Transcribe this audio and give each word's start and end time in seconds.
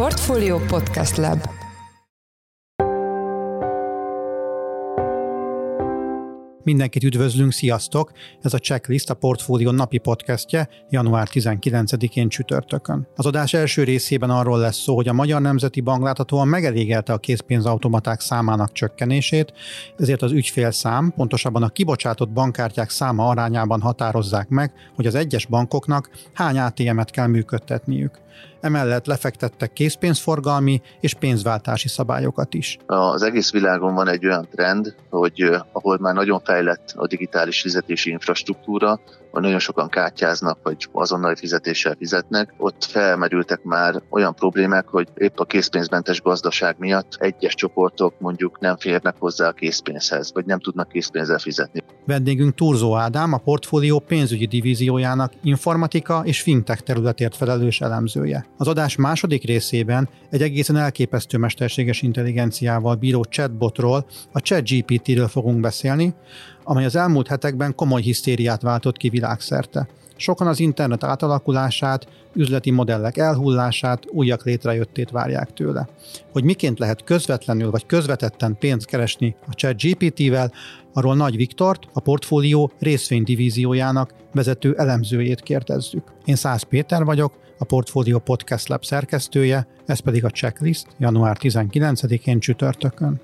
Portfolio 0.00 0.58
Podcast 0.58 1.16
Lab 1.16 1.48
Mindenkit 6.62 7.04
üdvözlünk, 7.04 7.52
sziasztok! 7.52 8.12
Ez 8.40 8.54
a 8.54 8.58
Checklist 8.58 9.10
a 9.10 9.14
Portfólió 9.14 9.70
napi 9.70 9.98
podcastje 9.98 10.68
január 10.90 11.28
19-én 11.32 12.28
csütörtökön. 12.28 13.08
Az 13.14 13.26
adás 13.26 13.54
első 13.54 13.84
részében 13.84 14.30
arról 14.30 14.58
lesz 14.58 14.78
szó, 14.78 14.94
hogy 14.94 15.08
a 15.08 15.12
Magyar 15.12 15.40
Nemzeti 15.40 15.80
Bank 15.80 16.02
láthatóan 16.02 16.48
megelégelte 16.48 17.12
a 17.12 17.18
készpénzautomaták 17.18 18.20
számának 18.20 18.72
csökkenését, 18.72 19.52
ezért 19.98 20.22
az 20.22 20.32
ügyfélszám, 20.32 21.12
pontosabban 21.16 21.62
a 21.62 21.68
kibocsátott 21.68 22.30
bankkártyák 22.30 22.90
száma 22.90 23.28
arányában 23.28 23.80
határozzák 23.80 24.48
meg, 24.48 24.72
hogy 24.94 25.06
az 25.06 25.14
egyes 25.14 25.46
bankoknak 25.46 26.10
hány 26.32 26.58
ATM-et 26.58 27.10
kell 27.10 27.26
működtetniük. 27.26 28.20
Emellett 28.60 29.06
lefektettek 29.06 29.72
készpénzforgalmi 29.72 30.80
és 31.00 31.14
pénzváltási 31.14 31.88
szabályokat 31.88 32.54
is. 32.54 32.78
Az 32.86 33.22
egész 33.22 33.52
világon 33.52 33.94
van 33.94 34.08
egy 34.08 34.26
olyan 34.26 34.48
trend, 34.50 34.94
hogy 35.10 35.50
ahol 35.72 35.98
már 36.00 36.14
nagyon 36.14 36.40
fejlett 36.40 36.92
a 36.96 37.06
digitális 37.06 37.60
fizetési 37.60 38.10
infrastruktúra, 38.10 39.00
nagyon 39.38 39.58
sokan 39.58 39.88
kártyáznak, 39.88 40.58
vagy 40.62 40.88
azonnali 40.92 41.36
fizetéssel 41.36 41.94
fizetnek, 41.98 42.54
ott 42.56 42.84
felmerültek 42.84 43.62
már 43.62 44.02
olyan 44.10 44.34
problémák, 44.34 44.86
hogy 44.86 45.08
épp 45.14 45.38
a 45.38 45.44
készpénzmentes 45.44 46.22
gazdaság 46.22 46.76
miatt 46.78 47.16
egyes 47.18 47.54
csoportok 47.54 48.14
mondjuk 48.18 48.60
nem 48.60 48.76
férnek 48.76 49.14
hozzá 49.18 49.48
a 49.48 49.52
készpénzhez, 49.52 50.32
vagy 50.32 50.44
nem 50.44 50.60
tudnak 50.60 50.88
készpénzzel 50.88 51.38
fizetni. 51.38 51.82
Vendégünk 52.06 52.54
Turzó 52.54 52.96
Ádám, 52.96 53.32
a 53.32 53.38
portfólió 53.38 53.98
pénzügyi 53.98 54.46
divíziójának 54.46 55.32
informatika 55.42 56.22
és 56.24 56.40
fintech 56.42 56.82
területért 56.82 57.36
felelős 57.36 57.80
elemzője. 57.80 58.46
Az 58.56 58.68
adás 58.68 58.96
második 58.96 59.44
részében 59.44 60.08
egy 60.30 60.42
egészen 60.42 60.76
elképesztő 60.76 61.38
mesterséges 61.38 62.02
intelligenciával 62.02 62.94
bíró 62.94 63.24
chatbotról, 63.24 64.06
a 64.32 64.40
ChatGPT-ről 64.40 65.28
fogunk 65.28 65.60
beszélni, 65.60 66.14
amely 66.70 66.84
az 66.84 66.96
elmúlt 66.96 67.28
hetekben 67.28 67.74
komoly 67.74 68.00
hisztériát 68.00 68.62
váltott 68.62 68.96
ki 68.96 69.08
világszerte. 69.08 69.88
Sokan 70.16 70.46
az 70.46 70.60
internet 70.60 71.04
átalakulását, 71.04 72.06
üzleti 72.34 72.70
modellek 72.70 73.16
elhullását, 73.16 74.04
újak 74.10 74.44
létrejöttét 74.44 75.10
várják 75.10 75.52
tőle. 75.52 75.88
Hogy 76.32 76.44
miként 76.44 76.78
lehet 76.78 77.04
közvetlenül 77.04 77.70
vagy 77.70 77.86
közvetetten 77.86 78.56
pénzt 78.58 78.86
keresni 78.86 79.36
a 79.46 79.52
chat 79.52 79.82
GPT-vel, 79.82 80.52
arról 80.92 81.16
Nagy 81.16 81.36
Viktort, 81.36 81.88
a 81.92 82.00
portfólió 82.00 82.70
részvénydivíziójának 82.78 84.14
vezető 84.32 84.74
elemzőjét 84.76 85.40
kérdezzük. 85.40 86.02
Én 86.24 86.36
Szász 86.36 86.62
Péter 86.62 87.04
vagyok, 87.04 87.32
a 87.58 87.64
Portfólió 87.64 88.18
Podcast 88.18 88.68
Lab 88.68 88.84
szerkesztője, 88.84 89.66
ez 89.86 89.98
pedig 89.98 90.24
a 90.24 90.30
checklist 90.30 90.86
január 90.98 91.36
19-én 91.40 92.40
csütörtökön. 92.40 93.20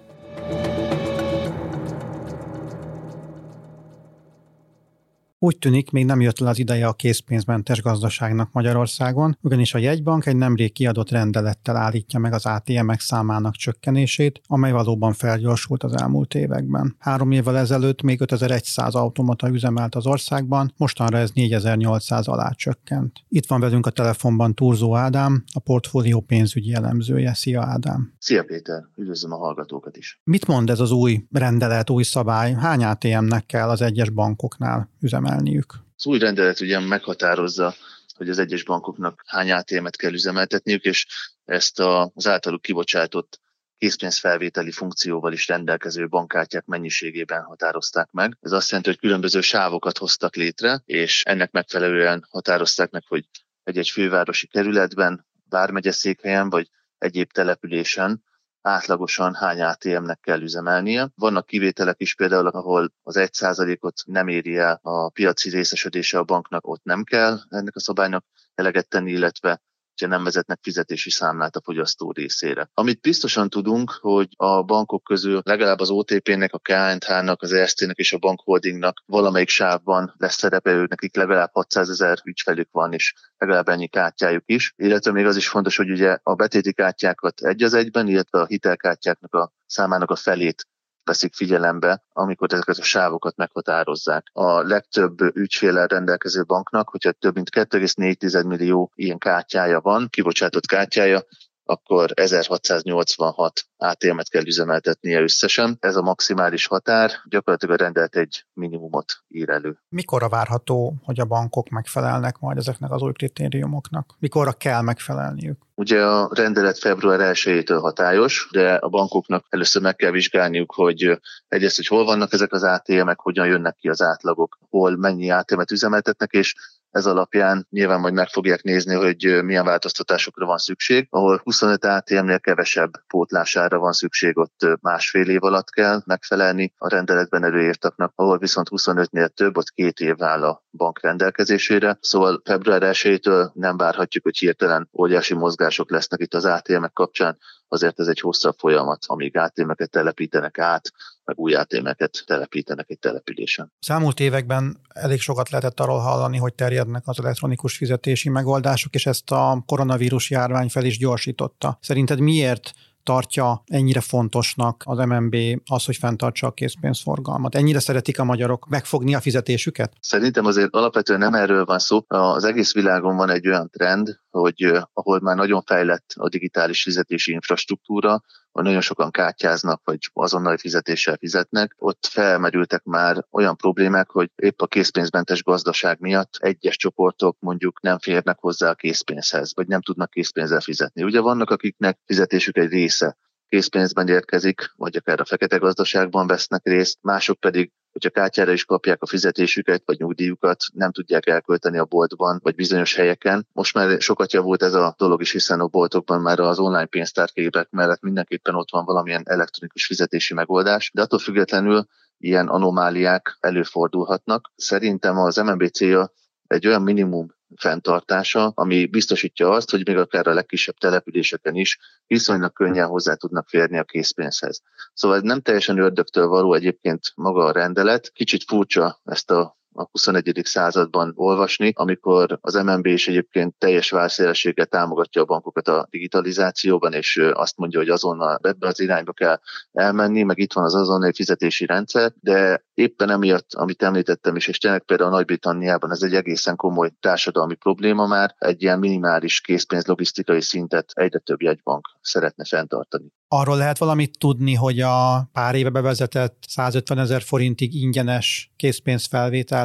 Úgy 5.47 5.58
tűnik, 5.58 5.91
még 5.91 6.05
nem 6.05 6.20
jött 6.20 6.39
le 6.39 6.48
az 6.48 6.58
ideje 6.58 6.86
a 6.86 6.92
készpénzmentes 6.92 7.83
gazdaságnak 7.83 8.52
Magyarországon, 8.52 9.39
ugyanis 9.41 9.75
a 9.75 9.78
jegybank 9.78 10.27
egy 10.27 10.36
nemrég 10.36 10.72
kiadott 10.72 11.11
rendelettel 11.11 11.77
állítja 11.77 12.19
meg 12.19 12.33
az 12.33 12.47
ATM-ek 12.47 13.00
számának 13.00 13.55
csökkenését, 13.55 14.41
amely 14.47 14.72
valóban 14.72 15.12
felgyorsult 15.12 15.83
az 15.83 16.00
elmúlt 16.00 16.34
években. 16.34 16.97
Három 16.98 17.30
évvel 17.30 17.56
ezelőtt 17.56 18.02
még 18.02 18.20
5100 18.20 18.94
automata 18.94 19.48
üzemelt 19.48 19.94
az 19.94 20.06
országban, 20.06 20.72
mostanra 20.77 21.19
ez 21.19 21.30
4800 21.30 22.28
alá 22.28 22.50
csökkent. 22.50 23.24
Itt 23.28 23.47
van 23.47 23.61
velünk 23.61 23.86
a 23.86 23.91
telefonban 23.91 24.55
Turzó 24.55 24.97
Ádám, 24.97 25.44
a 25.52 25.61
portfólió 25.61 26.20
pénzügyi 26.20 26.74
elemzője. 26.74 27.34
Szia 27.34 27.62
Ádám! 27.62 28.12
Szia 28.19 28.44
Péter, 28.44 28.84
üdvözlöm 28.97 29.33
a 29.33 29.36
hallgatókat 29.36 29.97
is! 29.97 30.20
Mit 30.24 30.47
mond 30.47 30.70
ez 30.70 30.80
az 30.80 30.91
új 30.91 31.27
rendelet, 31.30 31.91
új 31.91 32.02
szabály? 32.02 32.52
Hány 32.52 32.84
ATM-nek 32.84 33.47
kell 33.47 33.69
az 33.69 33.80
egyes 33.80 34.11
bankoknál 34.11 34.90
üzemelni? 35.01 35.35
Üzemelniük. 35.36 35.74
Az 35.97 36.07
új 36.07 36.19
rendelet 36.19 36.61
ugye 36.61 36.79
meghatározza, 36.79 37.74
hogy 38.17 38.29
az 38.29 38.39
egyes 38.39 38.64
bankoknak 38.64 39.23
hány 39.27 39.52
ATM-et 39.52 39.97
kell 39.97 40.13
üzemeltetniük, 40.13 40.85
és 40.85 41.07
ezt 41.45 41.80
az 42.14 42.27
általuk 42.27 42.63
kibocsátott 42.63 43.41
készpénzfelvételi 43.79 44.70
funkcióval 44.70 45.33
is 45.33 45.48
rendelkező 45.48 46.08
bankkártyák 46.08 46.64
mennyiségében 46.64 47.42
határozták 47.42 48.11
meg. 48.11 48.36
Ez 48.41 48.52
azt 48.52 48.69
jelenti, 48.69 48.91
hogy 48.91 48.98
különböző 48.98 49.41
sávokat 49.41 49.98
hoztak 49.98 50.36
létre, 50.36 50.83
és 50.85 51.23
ennek 51.24 51.51
megfelelően 51.51 52.27
határozták 52.30 52.91
meg, 52.91 53.03
hogy 53.07 53.24
egy-egy 53.64 53.89
fővárosi 53.89 54.47
kerületben, 54.47 55.27
vármegye 55.48 55.92
székhelyen 55.92 56.51
vagy 56.51 56.68
egyéb 56.98 57.33
településen 57.33 58.24
átlagosan 58.67 59.35
hány 59.35 59.63
ATM-nek 59.63 60.21
kell 60.21 60.41
üzemelnie. 60.41 61.09
Vannak 61.15 61.47
kivételek 61.47 62.01
is 62.01 62.15
például, 62.15 62.47
ahol 62.47 62.93
az 63.03 63.17
1%-ot 63.19 64.03
nem 64.07 64.29
éri 64.29 64.57
el 64.57 64.79
a 64.83 65.09
piaci 65.09 65.51
részesedése 65.51 66.19
a 66.19 66.25
banknak, 66.25 66.67
ott 66.67 66.83
nem 66.83 67.05
kell 67.05 67.39
ennek 67.49 67.77
a 67.77 67.81
szabálynak 67.81 68.25
eleget 68.55 68.89
tenni, 68.89 69.11
illetve 69.11 69.63
hogyha 69.98 70.14
nem 70.14 70.24
vezetnek 70.24 70.58
fizetési 70.62 71.11
számlát 71.11 71.57
a 71.57 71.61
fogyasztó 71.64 72.12
részére. 72.12 72.70
Amit 72.74 73.01
biztosan 73.01 73.48
tudunk, 73.48 73.90
hogy 74.01 74.29
a 74.36 74.62
bankok 74.62 75.05
közül 75.05 75.40
legalább 75.45 75.80
az 75.80 75.90
OTP-nek, 75.90 76.52
a 76.52 76.58
KNH-nak, 76.58 77.42
az 77.42 77.52
ESZT-nek 77.52 77.96
és 77.96 78.12
a 78.12 78.18
bankholdingnak 78.18 79.02
valamelyik 79.06 79.48
sávban 79.48 80.14
lesz 80.18 80.36
szerepe, 80.36 80.70
ők 80.70 80.89
nekik 80.89 81.17
legalább 81.17 81.51
600 81.52 81.90
ezer 81.90 82.18
ügyfelük 82.24 82.68
van, 82.70 82.92
és 82.92 83.14
legalább 83.39 83.68
ennyi 83.68 83.89
kártyájuk 83.89 84.42
is. 84.46 84.73
Illetve 84.77 85.12
még 85.12 85.27
az 85.27 85.36
is 85.36 85.48
fontos, 85.48 85.77
hogy 85.77 85.90
ugye 85.90 86.18
a 86.23 86.35
betéti 86.35 86.73
kártyákat 86.73 87.40
egy 87.40 87.62
az 87.62 87.74
egyben, 87.74 88.08
illetve 88.08 88.40
a 88.40 88.46
hitelkártyáknak 88.46 89.35
a 89.35 89.52
számának 89.67 90.11
a 90.11 90.17
felét 90.17 90.67
veszik 91.06 91.34
figyelembe, 91.34 92.02
amikor 92.12 92.52
ezeket 92.52 92.78
a 92.78 92.83
sávokat 92.83 93.36
meghatározzák. 93.36 94.27
A 94.33 94.61
legtöbb 94.61 95.36
ügyféle 95.36 95.86
rendelkező 95.86 96.44
banknak, 96.44 96.89
hogyha 96.89 97.12
több 97.12 97.34
mint 97.34 97.50
2,4 97.50 98.46
millió 98.46 98.92
ilyen 98.94 99.18
kártyája 99.18 99.80
van, 99.80 100.08
kibocsátott 100.11 100.67
kártyája, 100.67 101.22
akkor 101.67 102.11
1686 102.15 103.67
ATM-et 103.77 104.29
kell 104.29 104.47
üzemeltetnie 104.47 105.21
összesen. 105.21 105.77
Ez 105.81 105.97
a 105.97 106.03
maximális 106.03 106.67
határ, 106.67 107.11
gyakorlatilag 107.29 107.81
a 107.81 107.83
rendelt 107.83 108.17
egy 108.17 108.45
minimumot 108.53 109.13
ír 109.29 109.49
elő. 109.49 109.79
Mikorra 109.89 110.29
várható, 110.29 110.95
hogy 111.03 111.21
a 111.21 111.25
bankok 111.25 111.69
megfelelnek 111.69 112.39
majd 112.39 112.57
ezeknek 112.57 112.91
az 112.91 113.03
új 113.03 113.13
kritériumoknak? 113.13 114.15
Mikorra 114.19 114.53
kell 114.53 114.81
megfelelniük? 114.81 115.65
Ugye 115.75 116.05
a 116.05 116.31
rendelet 116.33 116.79
február 116.79 117.35
1-től 117.35 117.79
hatályos, 117.81 118.48
de 118.53 118.75
a 118.75 118.89
bankoknak 118.89 119.47
először 119.48 119.83
meg 119.83 119.97
kell 119.97 120.11
vizsgálniuk, 120.11 120.73
hogy 120.75 121.21
egyrészt, 121.48 121.77
hogy 121.77 121.87
hol 121.87 122.05
vannak 122.05 122.33
ezek 122.33 122.53
az 122.53 122.63
ATM-ek, 122.63 123.21
hogyan 123.21 123.47
jönnek 123.47 123.75
ki 123.75 123.89
az 123.89 124.03
átlagok, 124.03 124.59
hol 124.69 124.97
mennyi 124.97 125.31
ATM-et 125.31 125.71
üzemeltetnek, 125.71 126.33
és 126.33 126.55
ez 126.96 127.07
alapján 127.07 127.67
nyilván 127.70 128.00
majd 128.00 128.14
meg 128.14 128.29
fogják 128.29 128.62
nézni, 128.62 128.94
hogy 128.94 129.43
milyen 129.44 129.64
változtatásokra 129.64 130.46
van 130.46 130.58
szükség. 130.58 131.06
Ahol 131.11 131.40
25 131.44 131.84
ATM-nél 131.84 132.40
kevesebb 132.40 132.90
pótlására 133.06 133.79
van 133.79 133.93
szükség, 133.93 134.38
ott 134.38 134.67
másfél 134.81 135.29
év 135.29 135.44
alatt 135.44 135.70
kell 135.70 136.02
megfelelni 136.05 136.73
a 136.76 136.88
rendeletben 136.88 137.44
előírtaknak, 137.44 138.12
ahol 138.14 138.38
viszont 138.38 138.69
25-nél 138.70 139.29
több, 139.29 139.56
ott 139.56 139.70
két 139.70 140.00
év 140.00 140.23
áll 140.23 140.44
a 140.44 140.64
bank 140.70 141.00
rendelkezésére. 141.02 141.99
Szóval 142.00 142.40
február 142.44 142.82
1-től 142.85 143.52
nem 143.52 143.76
várhatjuk, 143.76 144.25
hogy 144.25 144.38
hirtelen 144.38 144.88
óriási 144.99 145.35
mozgások 145.35 145.90
lesznek 145.90 146.20
itt 146.20 146.35
az 146.35 146.44
ATM-ek 146.44 146.93
kapcsán, 146.93 147.38
azért 147.69 148.00
ez 148.00 148.06
egy 148.06 148.20
hosszabb 148.20 148.55
folyamat, 148.58 149.05
amíg 149.06 149.37
ATM-eket 149.37 149.90
telepítenek 149.90 150.58
át, 150.58 150.93
meg 151.26 151.38
új 151.38 151.55
ATM-eket 151.55 152.23
telepítenek 152.26 152.91
egy 152.91 152.99
településen. 152.99 153.73
Az 153.81 153.91
elmúlt 153.91 154.20
években 154.20 154.81
elég 154.88 155.20
sokat 155.20 155.50
lehetett 155.50 155.81
arról 155.81 155.99
hallani, 155.99 156.37
hogy 156.37 156.55
terjednek 156.55 157.03
az 157.06 157.19
elektronikus 157.19 157.76
fizetési 157.76 158.29
megoldások, 158.29 158.94
és 158.94 159.06
ezt 159.06 159.31
a 159.31 159.62
koronavírus 159.67 160.31
járvány 160.31 160.69
fel 160.69 160.85
is 160.85 160.99
gyorsította. 160.99 161.79
Szerinted 161.81 162.21
miért 162.21 162.73
tartja 163.06 163.62
ennyire 163.67 164.00
fontosnak 164.00 164.83
az 164.87 164.99
MNB 164.99 165.37
az, 165.65 165.85
hogy 165.85 165.97
fenntartsa 165.97 166.47
a 166.47 166.50
készpénzforgalmat? 166.50 167.55
Ennyire 167.55 167.79
szeretik 167.79 168.19
a 168.19 168.25
magyarok 168.25 168.69
megfogni 168.69 169.15
a 169.15 169.21
fizetésüket? 169.21 169.93
Szerintem 170.00 170.45
azért 170.45 170.75
alapvetően 170.75 171.19
nem 171.19 171.35
erről 171.35 171.65
van 171.65 171.79
szó. 171.79 172.05
Az 172.09 172.45
egész 172.45 172.75
világon 172.75 173.17
van 173.17 173.31
egy 173.31 173.49
olyan 173.49 173.71
trend, 173.71 174.19
hogy 174.41 174.73
ahol 174.93 175.21
már 175.21 175.37
nagyon 175.37 175.62
fejlett 175.62 176.12
a 176.15 176.29
digitális 176.29 176.83
fizetési 176.83 177.33
infrastruktúra, 177.33 178.23
hogy 178.53 178.65
nagyon 178.65 178.81
sokan 178.81 179.11
kártyáznak, 179.11 179.81
vagy 179.85 179.99
azonnali 180.12 180.59
fizetéssel 180.59 181.17
fizetnek, 181.17 181.75
ott 181.79 182.06
felmerültek 182.06 182.83
már 182.85 183.25
olyan 183.31 183.56
problémák, 183.56 184.11
hogy 184.11 184.31
épp 184.35 184.61
a 184.61 184.67
készpénzmentes 184.67 185.43
gazdaság 185.43 186.00
miatt 186.00 186.37
egyes 186.38 186.77
csoportok 186.77 187.37
mondjuk 187.41 187.81
nem 187.83 187.99
férnek 187.99 188.38
hozzá 188.38 188.71
a 188.71 188.75
készpénzhez, 188.75 189.53
vagy 189.55 189.67
nem 189.67 189.81
tudnak 189.81 190.11
készpénzzel 190.11 190.61
fizetni. 190.61 191.03
Ugye 191.03 191.21
vannak, 191.21 191.50
akiknek 191.50 191.99
fizetésük 192.05 192.56
egy 192.56 192.71
része 192.71 193.17
készpénzben 193.49 194.09
érkezik, 194.09 194.73
vagy 194.77 194.97
akár 194.97 195.21
a 195.21 195.25
fekete 195.25 195.57
gazdaságban 195.57 196.27
vesznek 196.27 196.65
részt, 196.65 196.99
mások 197.03 197.41
pedig 197.41 197.73
hogyha 197.97 198.21
kártyára 198.21 198.53
is 198.53 198.65
kapják 198.65 199.03
a 199.03 199.07
fizetésüket, 199.07 199.83
vagy 199.85 199.99
nyugdíjukat, 199.99 200.65
nem 200.73 200.93
tudják 200.93 201.27
elkölteni 201.27 201.79
a 201.79 201.85
boltban, 201.85 202.39
vagy 202.43 202.55
bizonyos 202.55 202.95
helyeken. 202.95 203.47
Most 203.53 203.75
már 203.75 204.01
sokat 204.01 204.33
javult 204.33 204.63
ez 204.63 204.75
a 204.75 204.95
dolog 204.99 205.21
is, 205.21 205.33
hiszen 205.33 205.61
a 205.61 205.67
boltokban 205.67 206.21
már 206.21 206.41
az 206.41 206.59
online 206.59 206.87
pénztárképek 206.87 207.71
mellett 207.71 208.01
mindenképpen 208.01 208.55
ott 208.55 208.71
van 208.71 208.85
valamilyen 208.85 209.23
elektronikus 209.25 209.87
fizetési 209.87 210.35
megoldás, 210.35 210.91
de 210.95 211.03
attól 211.03 211.19
függetlenül 211.19 211.87
ilyen 212.19 212.49
anomáliák 212.49 213.37
előfordulhatnak. 213.41 214.53
Szerintem 214.57 215.19
az 215.19 215.37
MNB 215.37 215.69
célja 215.71 216.13
egy 216.47 216.67
olyan 216.67 216.83
minimum 216.83 217.35
fenntartása, 217.57 218.53
ami 218.55 218.87
biztosítja 218.87 219.51
azt, 219.51 219.71
hogy 219.71 219.87
még 219.87 219.97
akár 219.97 220.27
a 220.27 220.35
legkisebb 220.35 220.77
településeken 220.77 221.55
is 221.55 221.79
viszonylag 222.07 222.53
könnyen 222.53 222.87
hozzá 222.87 223.15
tudnak 223.15 223.49
férni 223.49 223.79
a 223.79 223.85
készpénzhez. 223.85 224.63
Szóval 224.95 225.17
ez 225.17 225.23
nem 225.23 225.41
teljesen 225.41 225.79
ördögtől 225.79 226.27
való 226.27 226.55
egyébként 226.55 227.13
maga 227.15 227.45
a 227.45 227.53
rendelet. 227.53 228.11
Kicsit 228.13 228.45
furcsa 228.45 229.01
ezt 229.05 229.31
a 229.31 229.56
a 229.76 229.88
21. 229.90 230.40
században 230.44 231.12
olvasni, 231.14 231.73
amikor 231.75 232.38
az 232.40 232.55
MNB 232.55 232.87
is 232.87 233.08
egyébként 233.08 233.55
teljes 233.58 233.90
válszélességgel 233.90 234.67
támogatja 234.67 235.23
a 235.23 235.25
bankokat 235.25 235.69
a 235.69 235.87
digitalizációban, 235.90 236.93
és 236.93 237.17
azt 237.32 237.56
mondja, 237.56 237.78
hogy 237.78 237.88
azonnal 237.88 238.38
ebbe 238.43 238.67
az 238.67 238.81
irányba 238.81 239.12
kell 239.12 239.40
elmenni, 239.73 240.23
meg 240.23 240.38
itt 240.38 240.52
van 240.52 240.64
az 240.64 240.75
azonnali 240.75 241.12
fizetési 241.12 241.67
rendszer, 241.67 242.12
de 242.20 242.64
éppen 242.75 243.11
emiatt, 243.11 243.55
amit 243.55 243.82
említettem 243.82 244.37
is, 244.37 244.49
és 244.49 244.58
tényleg 244.58 244.82
például 244.82 245.11
Nagy-Britanniában 245.11 245.90
ez 245.90 246.02
egy 246.02 246.14
egészen 246.14 246.56
komoly 246.56 246.90
társadalmi 247.00 247.55
probléma 247.55 248.06
már, 248.06 248.34
egy 248.38 248.62
ilyen 248.62 248.78
minimális 248.78 249.40
készpénz 249.40 249.87
logisztikai 249.87 250.40
szintet 250.40 250.90
egyre 250.94 251.19
több 251.19 251.43
jegybank 251.43 251.88
szeretne 252.00 252.44
fenntartani. 252.44 253.12
Arról 253.28 253.56
lehet 253.56 253.78
valamit 253.78 254.19
tudni, 254.19 254.55
hogy 254.55 254.81
a 254.81 255.28
pár 255.32 255.55
éve 255.55 255.70
bevezetett 255.70 256.44
150 256.49 256.99
ezer 256.99 257.23
forintig 257.23 257.75
ingyenes 257.75 258.52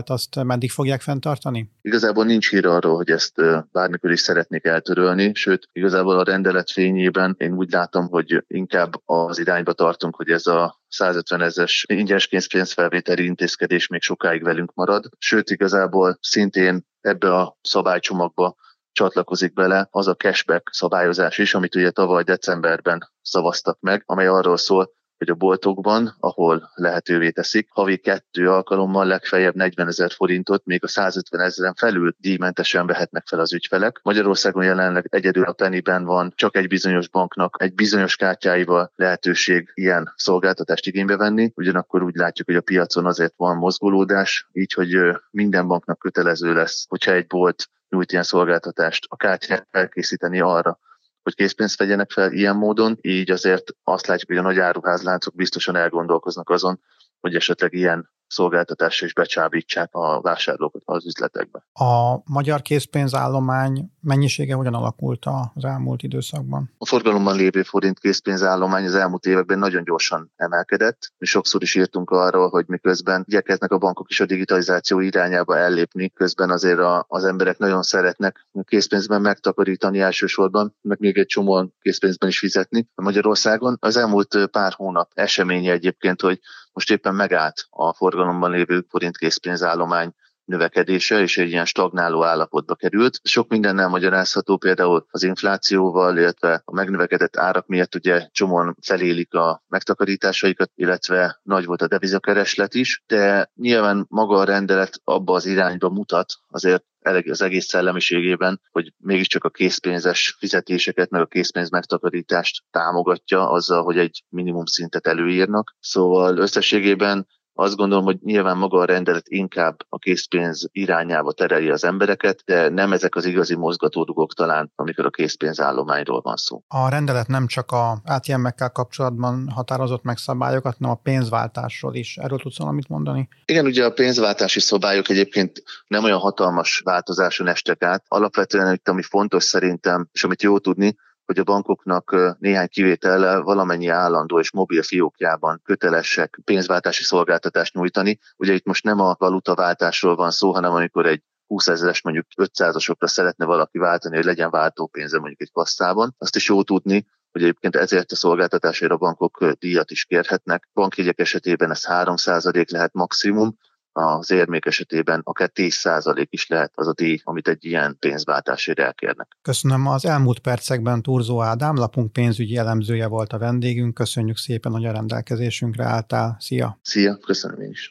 készpénzfelvételt 0.01 0.09
azt 0.09 0.43
meddig 0.43 0.71
fogják 0.71 1.01
fenntartani? 1.01 1.69
Igazából 1.81 2.25
nincs 2.25 2.49
hír 2.49 2.65
arról, 2.65 2.95
hogy 2.95 3.09
ezt 3.09 3.33
bármikor 3.71 4.11
is 4.11 4.19
szeretnék 4.19 4.65
eltörölni, 4.65 5.33
sőt, 5.33 5.69
igazából 5.71 6.19
a 6.19 6.23
rendelet 6.23 6.71
fényében 6.71 7.35
én 7.37 7.53
úgy 7.53 7.71
látom, 7.71 8.07
hogy 8.07 8.43
inkább 8.47 9.01
az 9.05 9.39
irányba 9.39 9.73
tartunk, 9.73 10.15
hogy 10.15 10.29
ez 10.29 10.47
a 10.47 10.79
150 10.87 11.41
ezes 11.41 11.85
ingyenes 11.87 12.27
készpénzfelvételi 12.27 13.25
intézkedés 13.25 13.87
még 13.87 14.01
sokáig 14.01 14.43
velünk 14.43 14.73
marad. 14.73 15.09
Sőt, 15.17 15.49
igazából 15.49 16.17
szintén 16.21 16.85
ebbe 17.01 17.35
a 17.35 17.57
szabálycsomagba 17.61 18.55
csatlakozik 18.91 19.53
bele 19.53 19.87
az 19.91 20.07
a 20.07 20.15
cashback 20.15 20.69
szabályozás 20.71 21.37
is, 21.37 21.53
amit 21.53 21.75
ugye 21.75 21.91
tavaly 21.91 22.23
decemberben 22.23 23.09
szavaztak 23.21 23.77
meg, 23.79 24.03
amely 24.05 24.27
arról 24.27 24.57
szól, 24.57 24.91
hogy 25.21 25.29
a 25.29 25.35
boltokban, 25.35 26.15
ahol 26.19 26.71
lehetővé 26.73 27.29
teszik, 27.29 27.67
havi 27.69 27.97
kettő 27.97 28.49
alkalommal 28.49 29.05
legfeljebb 29.05 29.55
40 29.55 29.87
ezer 29.87 30.11
forintot, 30.11 30.65
még 30.65 30.83
a 30.83 30.87
150 30.87 31.41
ezeren 31.41 31.73
felül 31.73 32.15
díjmentesen 32.17 32.85
vehetnek 32.85 33.27
fel 33.27 33.39
az 33.39 33.53
ügyfelek. 33.53 33.99
Magyarországon 34.03 34.63
jelenleg 34.63 35.07
egyedül 35.09 35.43
a 35.43 35.51
Pennyben 35.51 36.03
van 36.03 36.33
csak 36.35 36.55
egy 36.55 36.67
bizonyos 36.67 37.07
banknak 37.07 37.55
egy 37.59 37.73
bizonyos 37.73 38.15
kártyáival 38.15 38.91
lehetőség 38.95 39.71
ilyen 39.73 40.13
szolgáltatást 40.15 40.87
igénybe 40.87 41.17
venni. 41.17 41.51
Ugyanakkor 41.55 42.03
úgy 42.03 42.15
látjuk, 42.15 42.47
hogy 42.47 42.57
a 42.57 42.61
piacon 42.61 43.05
azért 43.05 43.33
van 43.37 43.57
mozgolódás, 43.57 44.47
így 44.51 44.73
hogy 44.73 44.97
minden 45.31 45.67
banknak 45.67 45.99
kötelező 45.99 46.53
lesz, 46.53 46.85
hogyha 46.89 47.11
egy 47.11 47.27
bolt 47.27 47.69
nyújt 47.89 48.11
ilyen 48.11 48.23
szolgáltatást, 48.23 49.05
a 49.09 49.15
kártyát 49.15 49.67
felkészíteni 49.71 50.39
arra, 50.39 50.79
hogy 51.23 51.35
készpénzt 51.35 51.77
vegyenek 51.77 52.11
fel 52.11 52.31
ilyen 52.31 52.55
módon, 52.55 52.97
így 53.01 53.31
azért 53.31 53.71
azt 53.83 54.07
látjuk, 54.07 54.29
hogy 54.29 54.37
a 54.37 54.41
nagy 54.41 54.59
áruházláncok 54.59 55.35
biztosan 55.35 55.75
elgondolkoznak 55.75 56.49
azon, 56.49 56.79
hogy 57.19 57.35
esetleg 57.35 57.73
ilyen 57.73 58.09
szolgáltatásra 58.31 59.05
is 59.05 59.13
becsábítsák 59.13 59.89
a 59.91 60.21
vásárlókat 60.21 60.81
az 60.85 61.05
üzletekbe. 61.05 61.63
A 61.73 62.21
magyar 62.25 62.61
készpénzállomány 62.61 63.91
mennyisége 64.01 64.53
hogyan 64.53 64.73
alakult 64.73 65.25
az 65.53 65.65
elmúlt 65.65 66.03
időszakban? 66.03 66.71
A 66.77 66.85
forgalomban 66.85 67.35
lévő 67.35 67.63
forint 67.63 67.99
készpénzállomány 67.99 68.85
az 68.85 68.95
elmúlt 68.95 69.25
években 69.25 69.59
nagyon 69.59 69.83
gyorsan 69.83 70.31
emelkedett. 70.35 71.11
Mi 71.17 71.25
sokszor 71.25 71.61
is 71.61 71.75
írtunk 71.75 72.09
arról, 72.09 72.49
hogy 72.49 72.65
miközben 72.67 73.23
igyekeznek 73.27 73.71
a 73.71 73.77
bankok 73.77 74.09
is 74.09 74.19
a 74.19 74.25
digitalizáció 74.25 74.99
irányába 74.99 75.57
ellépni, 75.57 76.09
közben 76.09 76.49
azért 76.49 76.79
a, 76.79 77.05
az 77.07 77.23
emberek 77.23 77.57
nagyon 77.57 77.81
szeretnek 77.81 78.47
készpénzben 78.63 79.21
megtakarítani 79.21 79.99
elsősorban, 79.99 80.75
meg 80.81 80.99
még 80.99 81.17
egy 81.17 81.25
csomó 81.25 81.73
készpénzben 81.81 82.29
is 82.29 82.39
fizetni 82.39 82.87
Magyarországon. 82.95 83.77
Az 83.79 83.97
elmúlt 83.97 84.47
pár 84.51 84.73
hónap 84.73 85.11
eseménye 85.13 85.71
egyébként, 85.71 86.21
hogy 86.21 86.39
most 86.73 86.91
éppen 86.91 87.15
megállt 87.15 87.67
a 87.69 87.93
forgalomban 87.93 88.51
lévő 88.51 88.85
forint 88.89 89.17
készpénzállomány 89.17 90.13
növekedése, 90.51 91.21
és 91.21 91.37
egy 91.37 91.49
ilyen 91.49 91.65
stagnáló 91.65 92.23
állapotba 92.23 92.75
került. 92.75 93.19
Sok 93.23 93.49
mindennel 93.49 93.87
magyarázható, 93.87 94.57
például 94.57 95.05
az 95.09 95.23
inflációval, 95.23 96.17
illetve 96.17 96.61
a 96.65 96.73
megnövekedett 96.73 97.37
árak 97.37 97.67
miatt 97.67 97.95
ugye 97.95 98.27
csomóan 98.31 98.77
felélik 98.81 99.33
a 99.33 99.63
megtakarításaikat, 99.67 100.71
illetve 100.75 101.39
nagy 101.43 101.65
volt 101.65 101.81
a 101.81 101.87
devizakereslet 101.87 102.73
is, 102.73 103.03
de 103.07 103.51
nyilván 103.55 104.05
maga 104.09 104.37
a 104.37 104.43
rendelet 104.43 105.01
abba 105.03 105.33
az 105.33 105.45
irányba 105.45 105.89
mutat, 105.89 106.33
azért 106.47 106.83
az 107.29 107.41
egész 107.41 107.65
szellemiségében, 107.65 108.61
hogy 108.71 108.93
mégiscsak 108.97 109.43
a 109.43 109.49
készpénzes 109.49 110.35
fizetéseket, 110.39 111.09
meg 111.09 111.21
a 111.21 111.25
készpénz 111.25 111.69
megtakarítást 111.69 112.63
támogatja 112.71 113.49
azzal, 113.49 113.83
hogy 113.83 113.97
egy 113.97 114.23
minimum 114.29 114.65
szintet 114.65 115.07
előírnak. 115.07 115.75
Szóval 115.79 116.37
összességében 116.37 117.27
azt 117.53 117.75
gondolom, 117.75 118.03
hogy 118.03 118.17
nyilván 118.21 118.57
maga 118.57 118.79
a 118.79 118.85
rendelet 118.85 119.27
inkább 119.27 119.75
a 119.89 119.97
készpénz 119.97 120.69
irányába 120.71 121.31
tereli 121.31 121.69
az 121.69 121.83
embereket, 121.83 122.41
de 122.45 122.69
nem 122.69 122.93
ezek 122.93 123.15
az 123.15 123.25
igazi 123.25 123.55
mozgatórugók 123.55 124.33
talán, 124.33 124.71
amikor 124.75 125.05
a 125.05 125.09
készpénzállományról 125.09 126.21
van 126.21 126.35
szó. 126.35 126.63
A 126.67 126.89
rendelet 126.89 127.27
nem 127.27 127.47
csak 127.47 127.71
a 127.71 128.01
ATM-ekkel 128.05 128.69
kapcsolatban 128.71 129.49
határozott 129.49 130.03
meg 130.03 130.17
szabályokat, 130.17 130.75
hanem 130.79 130.91
a 130.91 131.01
pénzváltásról 131.03 131.95
is. 131.95 132.17
Erről 132.17 132.39
tudsz 132.39 132.57
valamit 132.57 132.87
mondani? 132.87 133.27
Igen, 133.45 133.65
ugye 133.65 133.85
a 133.85 133.91
pénzváltási 133.91 134.59
szabályok 134.59 135.09
egyébként 135.09 135.63
nem 135.87 136.03
olyan 136.03 136.19
hatalmas 136.19 136.81
változáson 136.83 137.47
estek 137.47 137.83
át. 137.83 138.03
Alapvetően, 138.07 138.81
ami 138.83 139.01
fontos 139.01 139.43
szerintem, 139.43 140.07
és 140.11 140.23
amit 140.23 140.41
jó 140.41 140.57
tudni, 140.57 140.95
hogy 141.31 141.39
a 141.39 141.43
bankoknak 141.43 142.35
néhány 142.39 142.67
kivétellel 142.67 143.41
valamennyi 143.41 143.87
állandó 143.87 144.39
és 144.39 144.51
mobil 144.51 144.83
fiókjában 144.83 145.61
kötelesek 145.63 146.39
pénzváltási 146.43 147.03
szolgáltatást 147.03 147.73
nyújtani. 147.73 148.19
Ugye 148.37 148.53
itt 148.53 148.65
most 148.65 148.83
nem 148.83 148.99
a 148.99 149.15
valutaváltásról 149.17 150.15
van 150.15 150.31
szó, 150.31 150.53
hanem 150.53 150.71
amikor 150.71 151.05
egy 151.05 151.23
20 151.47 151.67
ezeres, 151.67 152.01
mondjuk 152.01 152.25
500-asokra 152.35 153.07
szeretne 153.07 153.45
valaki 153.45 153.77
váltani, 153.77 154.15
hogy 154.15 154.25
legyen 154.25 154.49
váltópénze 154.49 155.19
mondjuk 155.19 155.41
egy 155.41 155.51
kasszában. 155.51 156.15
Azt 156.17 156.35
is 156.35 156.49
jó 156.49 156.63
tudni, 156.63 157.07
hogy 157.31 157.41
egyébként 157.41 157.75
ezért 157.75 158.11
a 158.11 158.15
szolgáltatásért 158.15 158.91
a 158.91 158.97
bankok 158.97 159.51
díjat 159.59 159.91
is 159.91 160.05
kérhetnek. 160.05 160.69
Bankjegyek 160.73 161.19
esetében 161.19 161.71
ez 161.71 161.83
3% 161.87 162.71
lehet 162.71 162.93
maximum, 162.93 163.57
az 163.91 164.31
érmék 164.31 164.65
esetében 164.65 165.21
akár 165.23 165.51
10% 165.53 166.25
is 166.29 166.47
lehet 166.47 166.71
az 166.75 166.87
a 166.87 166.93
díj, 166.93 167.21
amit 167.23 167.47
egy 167.47 167.65
ilyen 167.65 167.97
pénzváltásért 167.99 168.79
elkérnek. 168.79 169.27
Köszönöm. 169.41 169.87
Az 169.87 170.05
elmúlt 170.05 170.39
percekben 170.39 171.01
Turzó 171.01 171.41
Ádám, 171.41 171.75
lapunk 171.75 172.11
pénzügyi 172.11 172.57
elemzője 172.57 173.07
volt 173.07 173.33
a 173.33 173.37
vendégünk. 173.37 173.93
Köszönjük 173.93 174.37
szépen, 174.37 174.71
hogy 174.71 174.85
a 174.85 174.91
rendelkezésünkre 174.91 175.83
álltál. 175.83 176.37
Szia! 176.39 176.79
Szia, 176.81 177.17
köszönöm 177.17 177.61
én 177.61 177.69
is. 177.69 177.89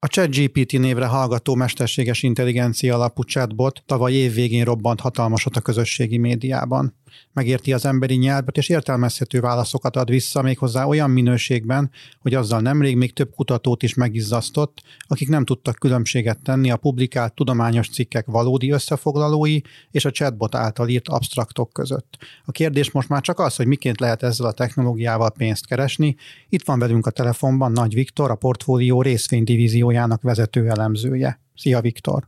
A 0.00 0.06
ChatGPT 0.06 0.72
névre 0.72 1.06
hallgató 1.06 1.54
mesterséges 1.54 2.22
intelligencia 2.22 2.94
alapú 2.94 3.22
chatbot 3.22 3.82
tavaly 3.86 4.12
év 4.12 4.34
végén 4.34 4.64
robbant 4.64 5.00
hatalmasat 5.00 5.56
a 5.56 5.60
közösségi 5.60 6.18
médiában 6.18 6.94
megérti 7.32 7.72
az 7.72 7.84
emberi 7.84 8.14
nyelvet, 8.14 8.56
és 8.56 8.68
értelmezhető 8.68 9.40
válaszokat 9.40 9.96
ad 9.96 10.10
vissza 10.10 10.42
méghozzá 10.42 10.84
olyan 10.84 11.10
minőségben, 11.10 11.90
hogy 12.20 12.34
azzal 12.34 12.60
nemrég 12.60 12.96
még 12.96 13.12
több 13.12 13.34
kutatót 13.34 13.82
is 13.82 13.94
megizzasztott, 13.94 14.82
akik 15.06 15.28
nem 15.28 15.44
tudtak 15.44 15.74
különbséget 15.74 16.42
tenni 16.42 16.70
a 16.70 16.76
publikált 16.76 17.34
tudományos 17.34 17.88
cikkek 17.88 18.26
valódi 18.26 18.70
összefoglalói 18.70 19.60
és 19.90 20.04
a 20.04 20.10
chatbot 20.10 20.54
által 20.54 20.88
írt 20.88 21.08
abstraktok 21.08 21.72
között. 21.72 22.16
A 22.44 22.50
kérdés 22.50 22.90
most 22.90 23.08
már 23.08 23.20
csak 23.20 23.38
az, 23.38 23.56
hogy 23.56 23.66
miként 23.66 24.00
lehet 24.00 24.22
ezzel 24.22 24.46
a 24.46 24.52
technológiával 24.52 25.30
pénzt 25.30 25.66
keresni. 25.66 26.16
Itt 26.48 26.64
van 26.64 26.78
velünk 26.78 27.06
a 27.06 27.10
telefonban 27.10 27.72
Nagy 27.72 27.94
Viktor, 27.94 28.30
a 28.30 28.34
portfólió 28.34 29.02
részvénydivíziójának 29.02 30.22
vezető 30.22 30.68
elemzője. 30.68 31.40
Szia 31.54 31.80
Viktor! 31.80 32.22